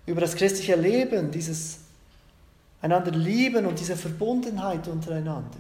über 0.07 0.21
das 0.21 0.35
christliche 0.35 0.77
Leben, 0.77 1.31
dieses 1.31 1.81
einander 2.81 3.11
lieben 3.13 3.67
und 3.67 3.79
diese 3.79 3.97
Verbundenheit 3.97 4.89
untereinander, 4.89 5.59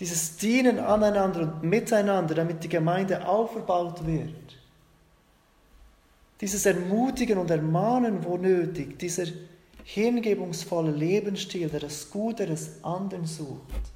dieses 0.00 0.36
Dienen 0.36 0.78
aneinander 0.78 1.40
und 1.42 1.62
miteinander, 1.62 2.34
damit 2.34 2.64
die 2.64 2.68
Gemeinde 2.68 3.26
aufgebaut 3.26 4.04
wird, 4.06 4.56
dieses 6.40 6.66
Ermutigen 6.66 7.38
und 7.38 7.50
Ermahnen, 7.50 8.24
wo 8.24 8.36
nötig, 8.36 8.98
dieser 8.98 9.26
hingebungsvolle 9.84 10.90
Lebensstil, 10.90 11.68
der 11.68 11.80
das 11.80 12.10
Gute 12.10 12.46
des 12.46 12.84
anderen 12.84 13.26
sucht 13.26 13.92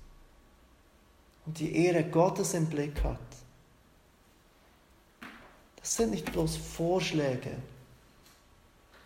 und 1.46 1.58
die 1.58 1.84
Ehre 1.84 2.04
Gottes 2.04 2.54
im 2.54 2.66
Blick 2.66 3.02
hat. 3.04 3.18
Das 5.82 5.96
sind 5.96 6.12
nicht 6.12 6.32
bloß 6.32 6.56
Vorschläge, 6.56 7.50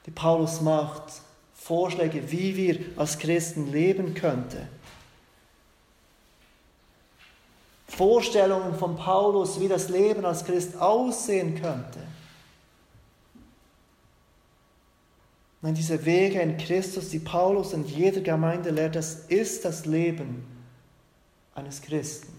die 0.05 0.11
Paulus 0.11 0.61
macht, 0.61 1.23
Vorschläge, 1.55 2.31
wie 2.31 2.55
wir 2.55 2.79
als 2.97 3.19
Christen 3.19 3.73
leben 3.73 4.15
könnten. 4.15 4.69
Vorstellungen 7.89 8.79
von 8.79 8.97
Paulus, 8.97 9.59
wie 9.59 9.69
das 9.69 9.89
Leben 9.89 10.25
als 10.27 10.45
Christ 10.45 10.77
aussehen 10.79 11.55
könnte. 11.61 12.01
Nein, 15.63 15.75
diese 15.75 16.05
Wege 16.05 16.41
in 16.43 16.59
Christus, 16.59 17.09
die 17.09 17.19
Paulus 17.19 17.73
in 17.73 17.87
jeder 17.87 18.21
Gemeinde 18.21 18.71
lehrt, 18.71 18.97
das 18.97 19.15
ist 19.29 19.65
das 19.65 19.87
Leben 19.87 20.47
eines 21.55 21.81
Christen. 21.81 22.36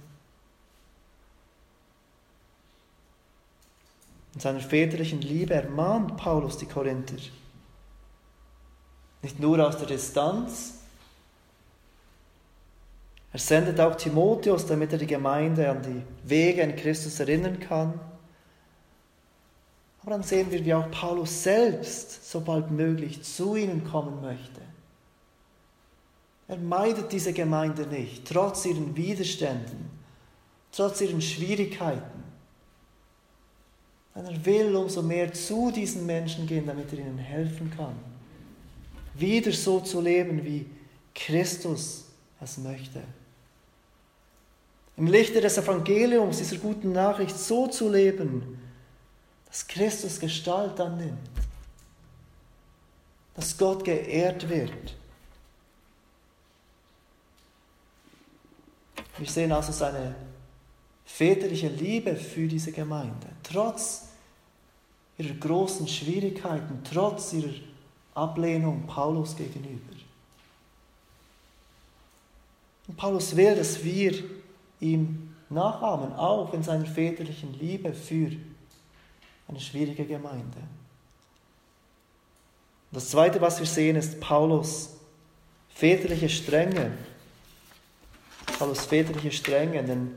In 4.38 4.42
seiner 4.42 4.60
väterlichen 4.60 5.20
Liebe 5.22 5.56
ermahnt 5.56 6.16
Paulus 6.16 6.60
die 6.60 6.68
Korinther. 6.68 7.16
Nicht 9.24 9.40
nur 9.40 9.68
aus 9.68 9.80
der 9.80 9.88
Distanz. 9.88 10.76
Er 13.34 13.40
sendet 13.40 13.80
auch 13.80 13.96
Timotheus, 13.96 14.68
damit 14.68 14.92
er 14.92 15.00
die 15.00 15.08
Gemeinde 15.08 15.68
an 15.72 15.82
die 15.82 16.04
Wege 16.30 16.62
in 16.62 16.76
Christus 16.76 17.20
erinnern 17.20 17.60
kann. 17.60 18.00
Aber 20.04 20.12
dann 20.12 20.22
sehen 20.22 20.52
wir, 20.52 20.64
wie 20.64 20.74
auch 20.76 20.92
Paulus 20.92 21.42
selbst 21.42 22.30
so 22.30 22.42
bald 22.42 22.70
möglich 22.70 23.24
zu 23.24 23.56
ihnen 23.56 23.86
kommen 23.86 24.22
möchte. 24.22 24.62
Er 26.48 26.58
meidet 26.58 27.12
diese 27.12 27.34
Gemeinde 27.34 27.88
nicht, 27.88 28.28
trotz 28.28 28.68
ihren 28.68 28.96
Widerständen, 28.96 29.90
trotz 30.72 31.02
ihren 31.02 31.24
Schwierigkeiten. 31.24 32.17
Er 34.26 34.46
will 34.46 34.76
umso 34.76 35.04
mehr 35.04 35.32
zu 35.32 35.70
diesen 35.72 36.06
Menschen 36.06 36.48
gehen, 36.48 36.66
damit 36.66 36.92
er 36.92 37.00
ihnen 37.00 37.20
helfen 37.20 37.72
kann. 37.76 37.96
Wieder 39.14 39.52
so 39.52 39.80
zu 39.80 40.02
leben, 40.02 40.44
wie 40.44 40.66
Christus 41.14 42.06
es 42.42 42.58
möchte. 42.58 43.02
Im 44.96 45.06
Lichte 45.06 45.40
des 45.40 45.58
Evangeliums, 45.60 46.40
dieser 46.40 46.58
guten 46.58 46.92
Nachricht, 46.92 47.38
so 47.38 47.68
zu 47.68 47.92
leben, 47.92 48.60
dass 49.46 49.68
Christus 49.68 50.20
Gestalt 50.20 50.80
annimmt, 50.80 51.30
dass 53.36 53.56
Gott 53.56 53.86
geehrt 53.86 54.50
wird. 54.50 54.96
Wir 59.20 59.28
sehen 59.28 59.52
also 59.52 59.72
seine 59.72 60.16
väterliche 61.06 61.68
Liebe 61.68 62.16
für 62.16 62.48
diese 62.48 62.72
Gemeinde, 62.72 63.28
trotz 63.44 64.07
ihrer 65.18 65.34
großen 65.36 65.88
Schwierigkeiten, 65.88 66.82
trotz 66.84 67.34
ihrer 67.34 67.54
Ablehnung 68.14 68.86
Paulus 68.88 69.36
gegenüber. 69.36 69.94
Und 72.88 72.96
Paulus 72.96 73.36
will, 73.36 73.56
dass 73.56 73.84
wir 73.84 74.24
ihm 74.80 75.36
nachahmen, 75.50 76.14
auch 76.14 76.54
in 76.54 76.64
seiner 76.64 76.86
väterlichen 76.86 77.58
Liebe 77.60 77.94
für 77.94 78.32
eine 79.48 79.60
schwierige 79.60 80.06
Gemeinde. 80.06 80.58
Das 82.92 83.10
Zweite, 83.10 83.42
was 83.42 83.60
wir 83.60 83.66
sehen, 83.66 83.96
ist 83.96 84.20
Paulus 84.20 84.96
väterliche 85.74 86.30
Strenge. 86.30 86.92
Paulus 88.58 88.86
väterliche 88.86 89.32
Strenge, 89.32 89.84
denn 89.84 90.16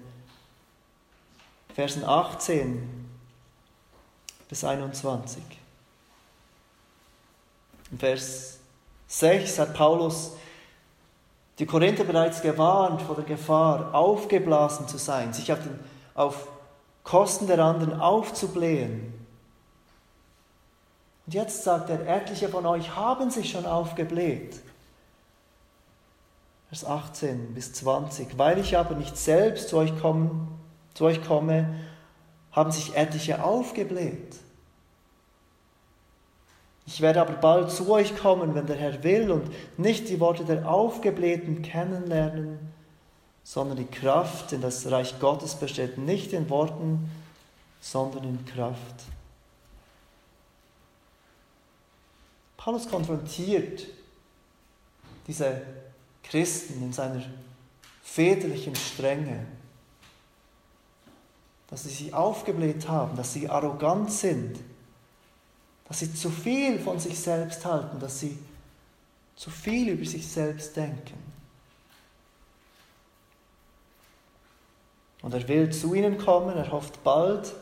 Versen 1.74 2.04
18 2.04 3.09
bis 4.50 4.64
21. 4.64 5.42
In 7.92 7.98
Vers 7.98 8.58
6 9.06 9.58
hat 9.58 9.74
Paulus 9.74 10.32
die 11.58 11.66
Korinther 11.66 12.04
bereits 12.04 12.42
gewarnt 12.42 13.00
vor 13.02 13.14
der 13.14 13.24
Gefahr, 13.24 13.94
aufgeblasen 13.94 14.88
zu 14.88 14.98
sein, 14.98 15.32
sich 15.32 15.52
auf, 15.52 15.60
den, 15.60 15.78
auf 16.14 16.48
Kosten 17.04 17.46
der 17.46 17.60
anderen 17.60 18.00
aufzublähen. 18.00 19.14
Und 21.26 21.34
jetzt 21.34 21.62
sagt 21.62 21.88
er, 21.90 22.06
etliche 22.06 22.48
von 22.48 22.66
euch 22.66 22.96
haben 22.96 23.30
sich 23.30 23.50
schon 23.50 23.66
aufgebläht. 23.66 24.60
Vers 26.68 26.84
18 26.84 27.54
bis 27.54 27.72
20. 27.74 28.36
Weil 28.36 28.58
ich 28.58 28.76
aber 28.76 28.94
nicht 28.94 29.16
selbst 29.16 29.68
zu 29.68 29.76
euch 29.76 29.96
kommen 30.00 30.60
zu 30.94 31.04
euch 31.04 31.22
komme, 31.24 31.66
haben 32.52 32.72
sich 32.72 32.96
etliche 32.96 33.42
aufgebläht. 33.42 34.36
Ich 36.86 37.00
werde 37.00 37.20
aber 37.20 37.34
bald 37.34 37.70
zu 37.70 37.88
euch 37.90 38.16
kommen, 38.16 38.54
wenn 38.54 38.66
der 38.66 38.76
Herr 38.76 39.04
will, 39.04 39.30
und 39.30 39.50
nicht 39.78 40.08
die 40.08 40.18
Worte 40.18 40.44
der 40.44 40.68
Aufgeblähten 40.68 41.62
kennenlernen, 41.62 42.58
sondern 43.44 43.76
die 43.76 43.86
Kraft 43.86 44.52
in 44.52 44.60
das 44.60 44.90
Reich 44.90 45.18
Gottes 45.20 45.54
besteht 45.54 45.98
nicht 45.98 46.32
in 46.32 46.50
Worten, 46.50 47.10
sondern 47.80 48.24
in 48.24 48.44
Kraft. 48.44 49.04
Paulus 52.56 52.88
konfrontiert 52.88 53.86
diese 55.26 55.62
Christen 56.22 56.82
in 56.82 56.92
seiner 56.92 57.22
väterlichen 58.02 58.74
Strenge 58.74 59.46
dass 61.70 61.84
sie 61.84 61.90
sich 61.90 62.14
aufgebläht 62.14 62.88
haben, 62.88 63.16
dass 63.16 63.32
sie 63.32 63.48
arrogant 63.48 64.12
sind, 64.12 64.58
dass 65.88 66.00
sie 66.00 66.12
zu 66.12 66.30
viel 66.30 66.78
von 66.78 66.98
sich 66.98 67.18
selbst 67.18 67.64
halten, 67.64 67.98
dass 68.00 68.20
sie 68.20 68.38
zu 69.36 69.50
viel 69.50 69.90
über 69.90 70.04
sich 70.04 70.26
selbst 70.28 70.76
denken. 70.76 71.18
Und 75.22 75.34
er 75.34 75.46
will 75.48 75.70
zu 75.70 75.94
ihnen 75.94 76.18
kommen, 76.18 76.56
er 76.56 76.70
hofft 76.72 77.02
bald, 77.04 77.54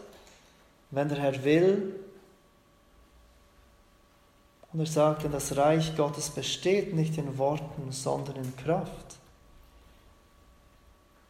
wenn 0.91 1.09
der 1.09 1.19
Herr 1.19 1.45
will. 1.45 1.95
Und 4.73 4.81
er 4.81 4.87
sagt, 4.87 5.25
denn 5.25 5.33
das 5.33 5.57
Reich 5.57 5.97
Gottes 5.97 6.31
besteht 6.31 6.95
nicht 6.95 7.19
in 7.19 7.37
Worten, 7.39 7.91
sondern 7.91 8.37
in 8.37 8.57
Kraft. 8.57 9.18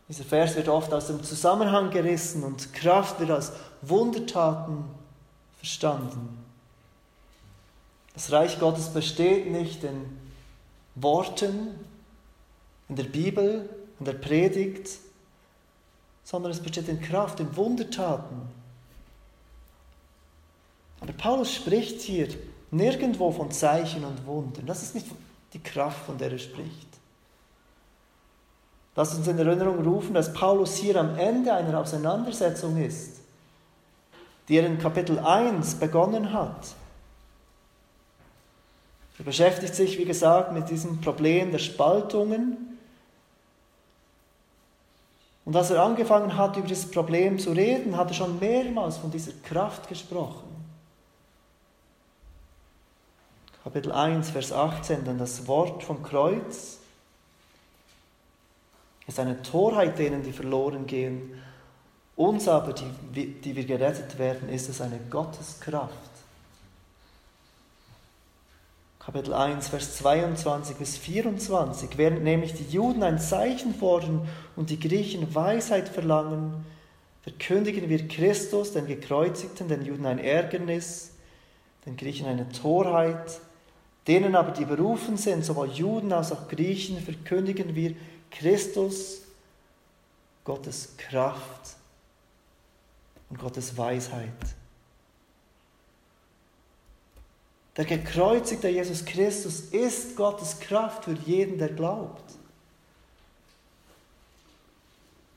Dieser 0.09 0.24
Vers 0.24 0.56
wird 0.56 0.68
oft 0.68 0.92
aus 0.94 1.09
dem 1.09 1.22
Zusammenhang 1.22 1.90
gerissen 1.90 2.42
und 2.42 2.72
Kraft 2.72 3.20
wird 3.20 3.30
als 3.30 3.52
Wundertaten 3.82 4.84
verstanden. 5.59 6.44
Das 8.14 8.32
Reich 8.32 8.59
Gottes 8.59 8.88
besteht 8.88 9.50
nicht 9.50 9.84
in 9.84 10.18
Worten, 10.94 11.68
in 12.88 12.96
der 12.96 13.04
Bibel, 13.04 13.68
in 13.98 14.06
der 14.06 14.14
Predigt, 14.14 14.88
sondern 16.24 16.52
es 16.52 16.61
besteht 16.61 16.88
in 16.88 17.00
Kraft, 17.00 17.38
in 17.40 17.54
Wundertaten. 17.54 18.48
Aber 21.00 21.12
Paulus 21.12 21.54
spricht 21.54 22.00
hier 22.00 22.28
nirgendwo 22.70 23.30
von 23.30 23.50
Zeichen 23.50 24.04
und 24.04 24.26
Wundern. 24.26 24.66
Das 24.66 24.82
ist 24.82 24.94
nicht 24.94 25.06
die 25.52 25.61
Kraft, 25.61 26.06
von 26.06 26.18
der 26.18 26.32
er 26.32 26.38
spricht. 26.38 26.88
Lass 28.99 29.14
uns 29.14 29.28
in 29.28 29.38
Erinnerung 29.38 29.84
rufen, 29.84 30.12
dass 30.12 30.32
Paulus 30.32 30.74
hier 30.74 30.96
am 30.96 31.16
Ende 31.16 31.55
einer 31.55 31.78
Auseinandersetzung 31.78 32.76
ist, 32.78 33.20
die 34.49 34.57
er 34.57 34.66
in 34.66 34.80
Kapitel 34.80 35.20
1 35.20 35.76
begonnen 35.76 36.32
hat. 36.32 36.74
Er 39.16 39.24
beschäftigt 39.24 39.76
sich, 39.76 39.99
wie 39.99 40.05
gesagt, 40.05 40.53
mit 40.53 40.68
diesem 40.68 41.01
Problem 41.01 41.53
der 41.53 41.61
Spaltungen. 41.61 42.76
Und 45.44 45.55
als 45.55 45.70
er 45.70 45.80
angefangen 45.80 46.36
hat, 46.36 46.57
über 46.57 46.66
dieses 46.66 46.90
Problem 46.90 47.38
zu 47.38 47.53
reden, 47.53 47.96
hat 47.96 48.09
er 48.09 48.14
schon 48.14 48.40
mehrmals 48.40 48.96
von 48.96 49.12
dieser 49.12 49.30
Kraft 49.44 49.88
gesprochen. 49.88 50.49
Kapitel 53.62 53.92
1, 53.92 54.30
Vers 54.30 54.51
18, 54.51 55.05
denn 55.05 55.18
das 55.18 55.46
Wort 55.46 55.84
vom 55.84 56.03
Kreuz 56.03 56.78
ist 59.09 59.18
eine 59.18 59.42
Torheit 59.42 59.98
denen, 59.98 60.22
die 60.22 60.32
verloren 60.32 60.86
gehen. 60.86 61.32
Uns 62.14 62.46
aber, 62.46 62.74
die, 62.74 63.32
die 63.40 63.56
wir 63.56 63.64
gerettet 63.64 64.18
werden, 64.18 64.48
ist 64.50 64.68
es 64.68 64.80
eine 64.80 64.98
Gotteskraft. 65.11 65.94
Kapitel 68.98 69.32
1, 69.32 69.68
Vers 69.68 69.96
22 69.96 70.76
bis 70.76 70.98
24. 70.98 71.96
Während 71.96 72.22
nämlich 72.22 72.52
die 72.52 72.70
Juden 72.70 73.02
ein 73.02 73.18
Zeichen 73.18 73.74
fordern 73.74 74.28
und 74.54 74.68
die 74.68 74.78
Griechen 74.78 75.34
Weisheit 75.34 75.88
verlangen, 75.88 76.66
verkündigen 77.22 77.88
wir 77.88 78.06
Christus, 78.06 78.72
den 78.72 78.86
Gekreuzigten, 78.86 79.68
den 79.68 79.82
Juden 79.82 80.04
ein 80.04 80.18
Ärgernis, 80.18 81.12
den 81.86 81.96
Griechen 81.96 82.26
eine 82.26 82.50
Torheit, 82.50 83.40
denen 84.06 84.34
aber, 84.34 84.50
die 84.50 84.66
berufen 84.66 85.16
sind, 85.16 85.44
sowohl 85.44 85.68
Juden 85.68 86.12
als 86.12 86.32
auch 86.32 86.48
Griechen, 86.48 87.00
verkündigen 87.00 87.74
wir 87.74 87.94
Christus, 88.30 89.22
Gottes 90.44 90.96
Kraft 90.96 91.76
und 93.30 93.38
Gottes 93.38 93.76
Weisheit. 93.76 94.32
Der 97.76 97.84
gekreuzigte 97.84 98.68
Jesus 98.68 99.04
Christus 99.04 99.60
ist 99.70 100.16
Gottes 100.16 100.58
Kraft 100.58 101.04
für 101.04 101.12
jeden, 101.12 101.58
der 101.58 101.68
glaubt. 101.68 102.24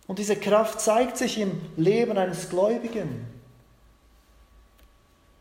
Und 0.08 0.18
diese 0.18 0.36
Kraft 0.36 0.82
zeigt 0.82 1.18
sich 1.18 1.38
im 1.38 1.62
Leben 1.78 2.18
eines 2.18 2.50
Gläubigen, 2.50 3.28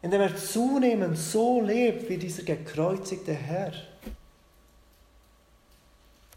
indem 0.02 0.20
er 0.20 0.36
zunehmend 0.36 1.18
so 1.18 1.60
lebt 1.60 2.08
wie 2.08 2.18
dieser 2.18 2.42
gekreuzigte 2.42 3.32
Herr. 3.32 3.72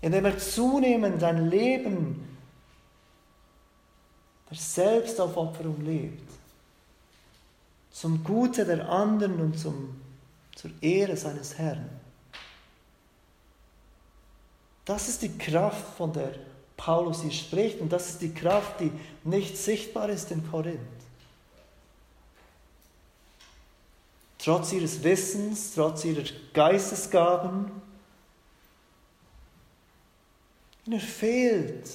Indem 0.03 0.25
er 0.25 0.37
zunehmend 0.37 1.23
ein 1.23 1.49
Leben 1.49 2.37
der 4.51 4.57
Selbstaufopferung 4.57 5.83
lebt. 5.83 6.31
Zum 7.91 8.23
Gute 8.23 8.65
der 8.65 8.87
anderen 8.87 9.39
und 9.39 9.57
zum 9.57 10.03
zur 10.55 10.71
Ehre 10.81 11.17
seines 11.17 11.57
Herrn. 11.57 11.89
Das 14.85 15.07
ist 15.07 15.21
die 15.21 15.37
Kraft, 15.37 15.95
von 15.97 16.13
der 16.13 16.35
Paulus 16.77 17.21
hier 17.21 17.31
spricht 17.31 17.79
und 17.79 17.91
das 17.91 18.09
ist 18.09 18.21
die 18.21 18.33
Kraft, 18.33 18.79
die 18.79 18.91
nicht 19.23 19.57
sichtbar 19.57 20.09
ist 20.09 20.31
in 20.31 20.49
Korinth. 20.49 20.79
Trotz 24.37 24.73
ihres 24.73 25.01
Wissens, 25.03 25.73
trotz 25.73 26.03
ihrer 26.03 26.23
Geistesgaben, 26.53 27.71
ihnen 30.85 30.99
fehlt 30.99 31.89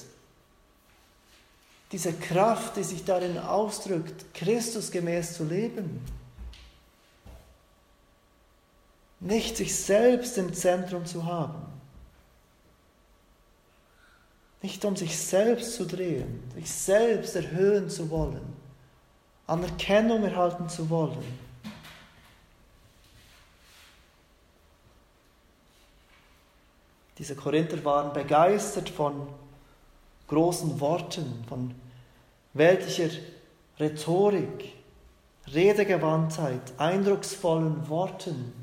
diese 1.91 2.13
Kraft, 2.13 2.77
die 2.77 2.83
sich 2.83 3.03
darin 3.03 3.37
ausdrückt, 3.37 4.33
Christus 4.33 4.91
gemäß 4.91 5.33
zu 5.33 5.43
leben. 5.43 6.01
nicht 9.19 9.57
sich 9.57 9.75
selbst 9.75 10.37
im 10.37 10.53
Zentrum 10.53 11.05
zu 11.05 11.25
haben. 11.25 11.61
Nicht 14.61 14.83
um 14.83 14.95
sich 14.95 15.17
selbst 15.17 15.75
zu 15.75 15.85
drehen, 15.85 16.43
sich 16.55 16.69
selbst 16.69 17.35
erhöhen 17.35 17.89
zu 17.89 18.09
wollen, 18.09 18.53
Anerkennung 19.47 20.23
erhalten 20.23 20.67
zu 20.69 20.89
wollen. 20.89 21.48
Diese 27.19 27.35
Korinther 27.35 27.83
waren 27.83 28.13
begeistert 28.13 28.89
von 28.89 29.27
großen 30.27 30.79
Worten, 30.79 31.43
von 31.49 31.75
weltlicher 32.53 33.09
Rhetorik, 33.77 34.73
Redegewandtheit, 35.53 36.61
eindrucksvollen 36.77 37.89
Worten. 37.89 38.53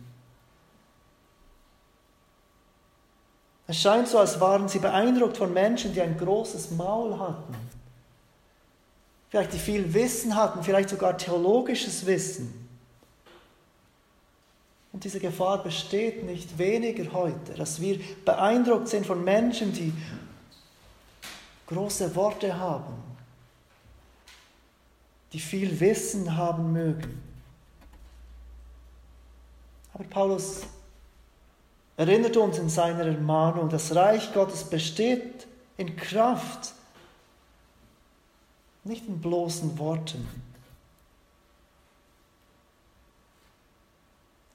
Es 3.66 3.80
scheint 3.80 4.08
so, 4.08 4.18
als 4.18 4.40
waren 4.40 4.68
sie 4.68 4.78
beeindruckt 4.78 5.36
von 5.36 5.52
Menschen, 5.52 5.92
die 5.92 6.00
ein 6.00 6.16
großes 6.16 6.70
Maul 6.70 7.18
hatten. 7.18 7.54
Vielleicht 9.28 9.52
die 9.52 9.58
viel 9.58 9.92
Wissen 9.92 10.34
hatten, 10.34 10.62
vielleicht 10.62 10.88
sogar 10.88 11.18
theologisches 11.18 12.06
Wissen. 12.06 12.65
Und 14.96 15.04
diese 15.04 15.20
Gefahr 15.20 15.62
besteht 15.62 16.24
nicht 16.24 16.56
weniger 16.56 17.12
heute, 17.12 17.52
dass 17.52 17.82
wir 17.82 18.00
beeindruckt 18.24 18.88
sind 18.88 19.04
von 19.04 19.22
Menschen, 19.22 19.70
die 19.74 19.92
große 21.66 22.16
Worte 22.16 22.58
haben, 22.58 22.94
die 25.34 25.38
viel 25.38 25.78
Wissen 25.80 26.34
haben 26.34 26.72
mögen. 26.72 27.22
Aber 29.92 30.04
Paulus 30.04 30.62
erinnert 31.98 32.38
uns 32.38 32.56
in 32.56 32.70
seiner 32.70 33.04
Ermahnung, 33.04 33.68
das 33.68 33.94
Reich 33.94 34.32
Gottes 34.32 34.64
besteht 34.64 35.46
in 35.76 35.94
Kraft, 35.96 36.72
nicht 38.82 39.06
in 39.06 39.20
bloßen 39.20 39.78
Worten. 39.78 40.26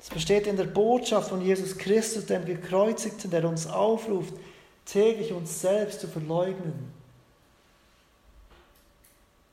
Es 0.01 0.09
besteht 0.09 0.47
in 0.47 0.57
der 0.57 0.65
Botschaft 0.65 1.29
von 1.29 1.41
Jesus 1.41 1.77
Christus, 1.77 2.25
dem 2.25 2.43
Gekreuzigten, 2.43 3.29
der 3.29 3.47
uns 3.47 3.67
aufruft, 3.67 4.33
täglich 4.85 5.31
uns 5.31 5.61
selbst 5.61 6.01
zu 6.01 6.07
verleugnen, 6.07 6.91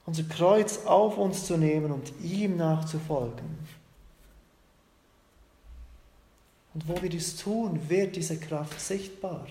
unser 0.07 0.23
Kreuz 0.23 0.87
auf 0.87 1.19
uns 1.19 1.47
zu 1.47 1.59
nehmen 1.59 1.93
und 1.93 2.13
ihm 2.23 2.57
nachzufolgen. 2.57 3.59
Und 6.73 6.89
wo 6.89 7.03
wir 7.03 7.11
dies 7.11 7.37
tun, 7.37 7.79
wird 7.89 8.17
diese 8.17 8.39
Kraft 8.39 8.81
sichtbar. 8.81 9.47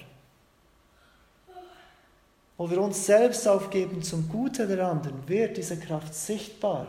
Wo 2.57 2.71
wir 2.71 2.81
uns 2.81 3.05
selbst 3.05 3.47
aufgeben 3.47 4.01
zum 4.01 4.29
Gute 4.29 4.65
der 4.65 4.87
anderen, 4.87 5.27
wird 5.27 5.57
diese 5.57 5.77
Kraft 5.77 6.15
sichtbar. 6.15 6.87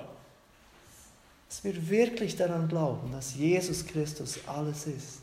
Dass 1.49 1.65
wir 1.65 1.89
wirklich 1.89 2.37
daran 2.37 2.69
glauben, 2.69 3.11
dass 3.13 3.35
Jesus 3.35 3.87
Christus 3.87 4.39
alles 4.47 4.87
ist. 4.87 5.23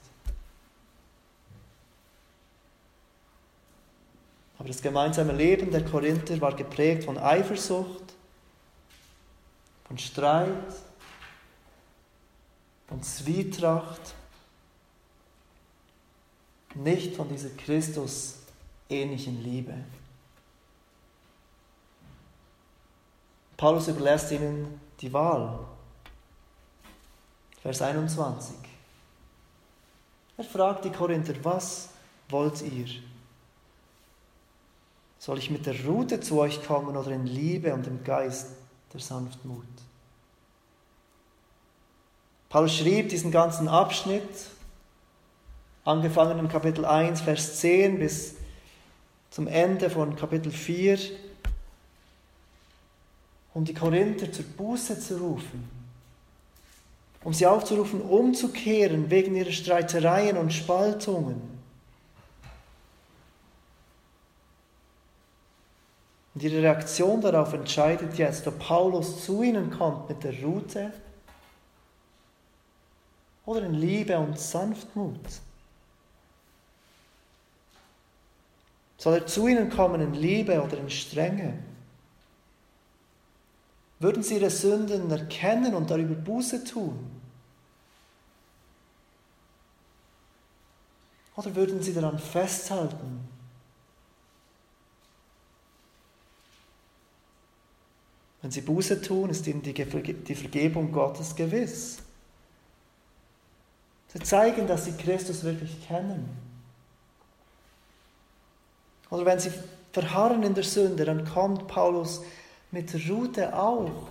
Aber 4.58 4.68
das 4.68 4.82
gemeinsame 4.82 5.34
Leben 5.34 5.70
der 5.70 5.86
Korinther 5.86 6.42
war 6.42 6.56
geprägt 6.56 7.04
von 7.04 7.18
Eifersucht, 7.20 8.14
von 9.88 9.98
Streit, 10.00 10.50
von 12.88 13.04
Zwietracht, 13.04 14.16
nicht 16.74 17.16
von 17.16 17.30
dieser 17.30 17.50
Christus 17.50 18.40
ähnlichen 18.90 19.44
Liebe. 19.44 19.74
Paulus 23.58 23.88
überlässt 23.88 24.32
ihnen 24.32 24.80
die 25.00 25.14
Wahl. 25.14 25.60
Vers 27.66 27.82
21. 27.82 28.54
Er 30.38 30.44
fragt 30.44 30.86
die 30.86 30.92
Korinther, 30.92 31.34
was 31.42 31.90
wollt 32.30 32.62
ihr? 32.62 32.86
Soll 35.18 35.40
ich 35.40 35.50
mit 35.50 35.66
der 35.66 35.84
Rute 35.84 36.20
zu 36.20 36.40
euch 36.40 36.64
kommen 36.64 36.96
oder 36.96 37.10
in 37.10 37.26
Liebe 37.26 37.74
und 37.74 37.88
im 37.88 38.04
Geist 38.04 38.50
der 38.94 39.00
Sanftmut? 39.00 39.66
Paulus 42.50 42.76
schrieb 42.76 43.10
diesen 43.10 43.32
ganzen 43.32 43.68
Abschnitt, 43.68 44.30
angefangen 45.86 46.38
in 46.38 46.48
Kapitel 46.48 46.86
1, 46.86 47.22
Vers 47.22 47.62
10 47.62 47.98
bis 47.98 48.36
zum 49.32 49.48
Ende 49.48 49.90
von 49.90 50.16
Kapitel 50.16 50.52
4, 50.52 51.00
um 53.56 53.66
die 53.66 53.74
Korinther 53.74 54.32
zur 54.32 54.46
Buße 54.46 55.00
zu 55.00 55.18
rufen, 55.18 55.85
um 57.26 57.34
sie 57.34 57.48
aufzurufen, 57.48 58.02
umzukehren 58.02 59.10
wegen 59.10 59.36
ihrer 59.36 59.52
Streitereien 59.52 60.38
und 60.38 60.54
Spaltungen. 60.54 61.42
Und 66.36 66.44
ihre 66.44 66.62
Reaktion 66.62 67.22
darauf 67.22 67.52
entscheidet 67.54 68.16
jetzt, 68.20 68.46
ob 68.46 68.60
Paulus 68.60 69.26
zu 69.26 69.42
ihnen 69.42 69.72
kommt 69.72 70.08
mit 70.08 70.24
der 70.24 70.40
Route 70.44 70.94
oder 73.48 73.64
in 73.64 73.74
Liebe 73.74 74.20
und 74.20 74.40
Sanftmut. 74.40 75.20
Soll 78.98 79.16
er 79.16 79.26
zu 79.26 79.48
ihnen 79.48 79.72
kommen 79.72 80.00
in 80.00 80.14
Liebe 80.14 80.62
oder 80.62 80.78
in 80.78 80.92
Strenge? 80.92 81.58
Würden 84.00 84.22
sie 84.22 84.36
ihre 84.36 84.52
Sünden 84.52 85.10
erkennen 85.10 85.74
und 85.74 85.90
darüber 85.90 86.14
Buße 86.14 86.64
tun? 86.64 87.15
Oder 91.36 91.56
würden 91.56 91.82
sie 91.82 91.94
daran 91.94 92.18
festhalten? 92.18 93.28
Wenn 98.42 98.52
sie 98.52 98.62
Buße 98.62 99.02
tun, 99.02 99.32
ist 99.32 99.48
ihnen 99.48 99.62
die 99.64 100.36
Vergebung 100.36 100.92
Gottes 100.92 101.36
gewiss. 101.36 101.98
Sie 104.14 104.20
zeigen, 104.20 104.68
dass 104.68 104.86
sie 104.86 104.94
Christus 104.94 105.44
wirklich 105.44 105.88
kennen. 105.88 106.30
Oder 109.10 109.26
wenn 109.26 109.40
sie 109.40 109.52
verharren 109.92 110.44
in 110.44 110.54
der 110.54 110.64
Sünde, 110.64 111.06
dann 111.06 111.26
kommt 111.26 111.68
Paulus 111.68 112.22
mit 112.72 112.94
Rute 113.10 113.58
auch 113.58 114.10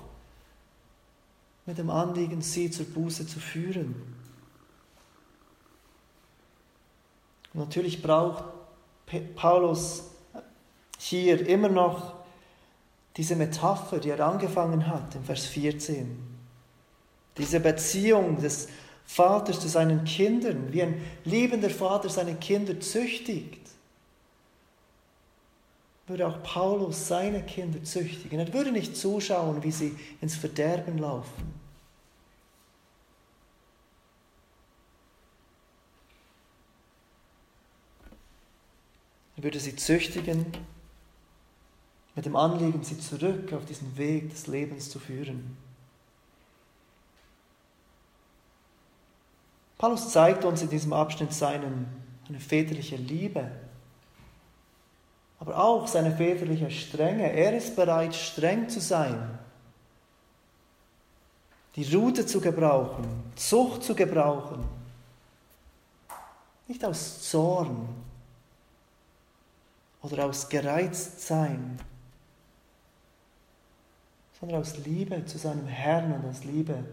mit 1.66 1.78
dem 1.78 1.88
Anliegen, 1.88 2.42
sie 2.42 2.70
zur 2.70 2.86
Buße 2.86 3.26
zu 3.26 3.40
führen. 3.40 3.94
Und 7.43 7.43
natürlich 7.54 8.02
braucht 8.02 8.44
Paulus 9.36 10.04
hier 10.98 11.46
immer 11.46 11.68
noch 11.68 12.14
diese 13.16 13.36
Metapher, 13.36 13.98
die 13.98 14.10
er 14.10 14.20
angefangen 14.20 14.86
hat 14.86 15.14
im 15.14 15.24
Vers 15.24 15.46
14. 15.46 16.18
Diese 17.36 17.60
Beziehung 17.60 18.40
des 18.40 18.68
Vaters 19.06 19.60
zu 19.60 19.68
seinen 19.68 20.04
Kindern, 20.04 20.72
wie 20.72 20.82
ein 20.82 21.00
liebender 21.24 21.70
Vater 21.70 22.08
seine 22.08 22.34
Kinder 22.34 22.80
züchtigt 22.80 23.64
würde 26.06 26.26
auch 26.26 26.42
Paulus 26.42 27.08
seine 27.08 27.42
Kinder 27.42 27.82
züchtigen. 27.82 28.38
Er 28.38 28.52
würde 28.52 28.72
nicht 28.72 28.96
zuschauen, 28.96 29.62
wie 29.62 29.70
sie 29.70 29.96
ins 30.20 30.36
Verderben 30.36 30.98
laufen. 30.98 31.63
Würde 39.44 39.60
sie 39.60 39.76
züchtigen 39.76 40.46
mit 42.16 42.26
dem 42.26 42.34
Anliegen, 42.34 42.82
sie 42.82 42.98
zurück 42.98 43.52
auf 43.52 43.64
diesen 43.64 43.96
Weg 43.96 44.30
des 44.30 44.48
Lebens 44.48 44.90
zu 44.90 44.98
führen. 44.98 45.56
Paulus 49.78 50.10
zeigt 50.10 50.44
uns 50.44 50.62
in 50.62 50.70
diesem 50.70 50.92
Abschnitt 50.92 51.32
seinen, 51.32 51.86
seine 52.26 52.40
väterliche 52.40 52.96
Liebe 52.96 53.50
aber 55.44 55.62
auch 55.62 55.86
seine 55.86 56.16
väterliche 56.16 56.70
Strenge. 56.70 57.30
Er 57.30 57.54
ist 57.54 57.76
bereit, 57.76 58.14
streng 58.14 58.66
zu 58.70 58.80
sein, 58.80 59.38
die 61.76 61.94
Rute 61.94 62.24
zu 62.24 62.40
gebrauchen, 62.40 63.04
Zucht 63.36 63.82
zu 63.82 63.94
gebrauchen. 63.94 64.64
Nicht 66.66 66.82
aus 66.82 67.28
Zorn 67.28 67.88
oder 70.04 70.26
aus 70.26 70.48
Gereiztsein, 70.50 71.78
sondern 74.38 74.60
aus 74.60 74.76
Liebe 74.84 75.24
zu 75.24 75.38
seinem 75.38 75.66
Herrn 75.66 76.12
und 76.12 76.28
aus 76.28 76.44
Liebe 76.44 76.84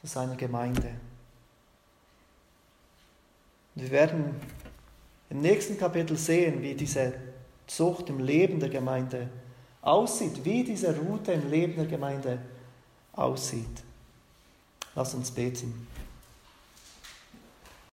zu 0.00 0.06
seiner 0.06 0.36
Gemeinde. 0.36 0.88
Und 3.74 3.82
wir 3.82 3.90
werden 3.90 4.34
im 5.28 5.40
nächsten 5.40 5.78
Kapitel 5.78 6.16
sehen, 6.16 6.62
wie 6.62 6.74
diese 6.74 7.12
Zucht 7.66 8.08
im 8.08 8.20
Leben 8.20 8.58
der 8.58 8.70
Gemeinde 8.70 9.28
aussieht, 9.82 10.44
wie 10.44 10.64
diese 10.64 10.96
Route 10.96 11.32
im 11.32 11.50
Leben 11.50 11.76
der 11.76 11.86
Gemeinde 11.86 12.38
aussieht. 13.12 13.82
Lass 14.94 15.14
uns 15.14 15.30
beten. 15.30 15.86